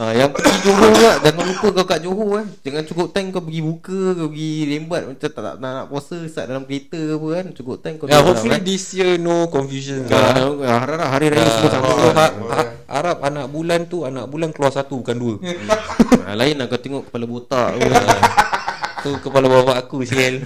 [0.00, 3.44] Ah, yang pergi Johor kak Jangan lupa kau kat Johor eh Jangan cukup time kau
[3.44, 7.12] pergi buka Kau pergi lembat Macam tak nak, nak, nak puasa Start dalam kereta ke
[7.12, 8.64] apa kan Cukup time kau Yeah, dalam, hopefully eh.
[8.64, 10.08] this year no confusion.
[10.08, 10.56] Ah, lah.
[10.64, 14.24] ah, Harap hari raya Ah, semua sama so, ha- ha- harap anak bulan tu anak
[14.24, 15.34] bulan keluar satu bukan dua.
[16.22, 17.84] ah, Lain lah kau tengok kepala botak tu
[19.02, 20.40] tu kepala bapak aku sial.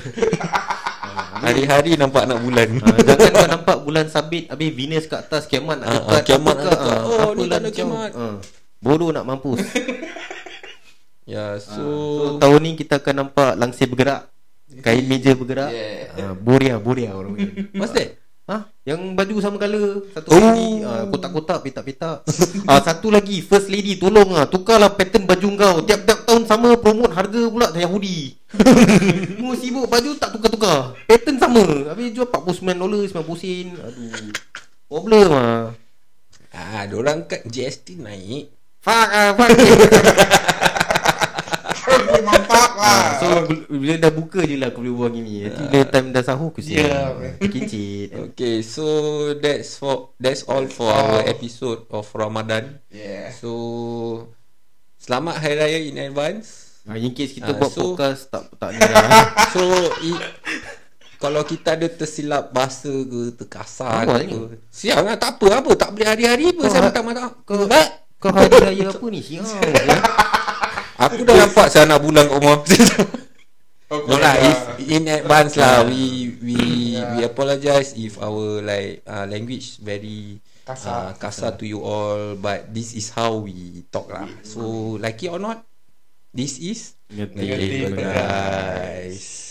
[1.36, 2.68] Hari-hari nampak anak bulan.
[2.80, 6.56] Ah, jangan kau nampak bulan sabit Habis Venus kat atas Kiamat nak dekat ah, kiamat
[6.56, 6.98] nak dekat.
[6.98, 7.70] Oh, ni tak ada lancar.
[7.72, 8.10] kiamat.
[8.84, 9.64] Bodoh nak mampus.
[11.24, 14.28] Ya, so, So tahun ni kita akan nampak Langsir bergerak.
[14.84, 15.72] Kain meja bergerak.
[15.72, 16.12] Yeah.
[16.20, 17.64] Ah, Boria Boria orang panggil.
[17.80, 18.20] what's that?
[18.44, 18.68] Ha?
[18.84, 20.36] Yang baju sama color Satu Oh.
[20.36, 20.84] lagi.
[20.84, 22.28] Uh, Kotak-kotak Petak-petak.
[22.68, 24.36] Uh, Satu lagi First lady tolong.
[24.36, 25.76] Ah Tukarlah pattern baju kau.
[25.88, 28.36] Tiap-tiap tahun sama Promote harga pula Yahudi.
[29.40, 30.92] Mu sibuk baju tak tukar-tukar.
[31.08, 31.64] Pattern sama.
[31.88, 33.66] Habis jual 49 dolar 90 sen.
[33.80, 34.28] Aduh.
[34.92, 35.72] Problem ah.
[36.52, 38.52] Ah, orang kat GST naik.
[38.84, 39.50] Fuck ah fuck
[42.16, 42.84] Mampak lah.
[42.86, 43.26] Ah, So
[43.70, 46.60] bila dah buka je lah Aku boleh buang gini Nanti bila time dah sahur Aku
[46.60, 48.84] siap Yeah, Kincit Okay, so
[49.34, 52.80] that's for that's all for our episode of Ramadan.
[52.88, 53.32] Yeah.
[53.32, 53.50] So
[54.98, 56.80] selamat hari raya in advance.
[56.84, 59.08] ah, In case kita Ah, buat so- podcast Tak tak ni lah
[59.54, 59.62] So
[60.00, 60.10] i,
[61.16, 64.60] kalau kita ada tersilap bahasa ke terkasar Apa ke?
[64.68, 67.32] Siang lah tak apa apa tak boleh hari-hari pun Kau saya ha- minta maaf.
[67.42, 68.03] kau- Baik.
[68.24, 69.44] Kau hari raya apa ni Siap
[69.84, 69.98] ya?
[70.96, 72.56] Aku dah nampak saya nak bulan kat rumah.
[72.64, 72.80] Okay,
[74.08, 74.48] No lah, yeah.
[74.48, 74.58] if
[74.88, 76.56] in advance lah, we we
[76.96, 80.88] we apologize if our like uh, language very Kasar.
[80.88, 84.24] uh, kasar to you all, but this is how we talk lah.
[84.40, 85.60] So like it or not,
[86.32, 86.96] this is.
[87.12, 88.08] Ngerti, Ngerti, guys.
[88.08, 89.43] guys.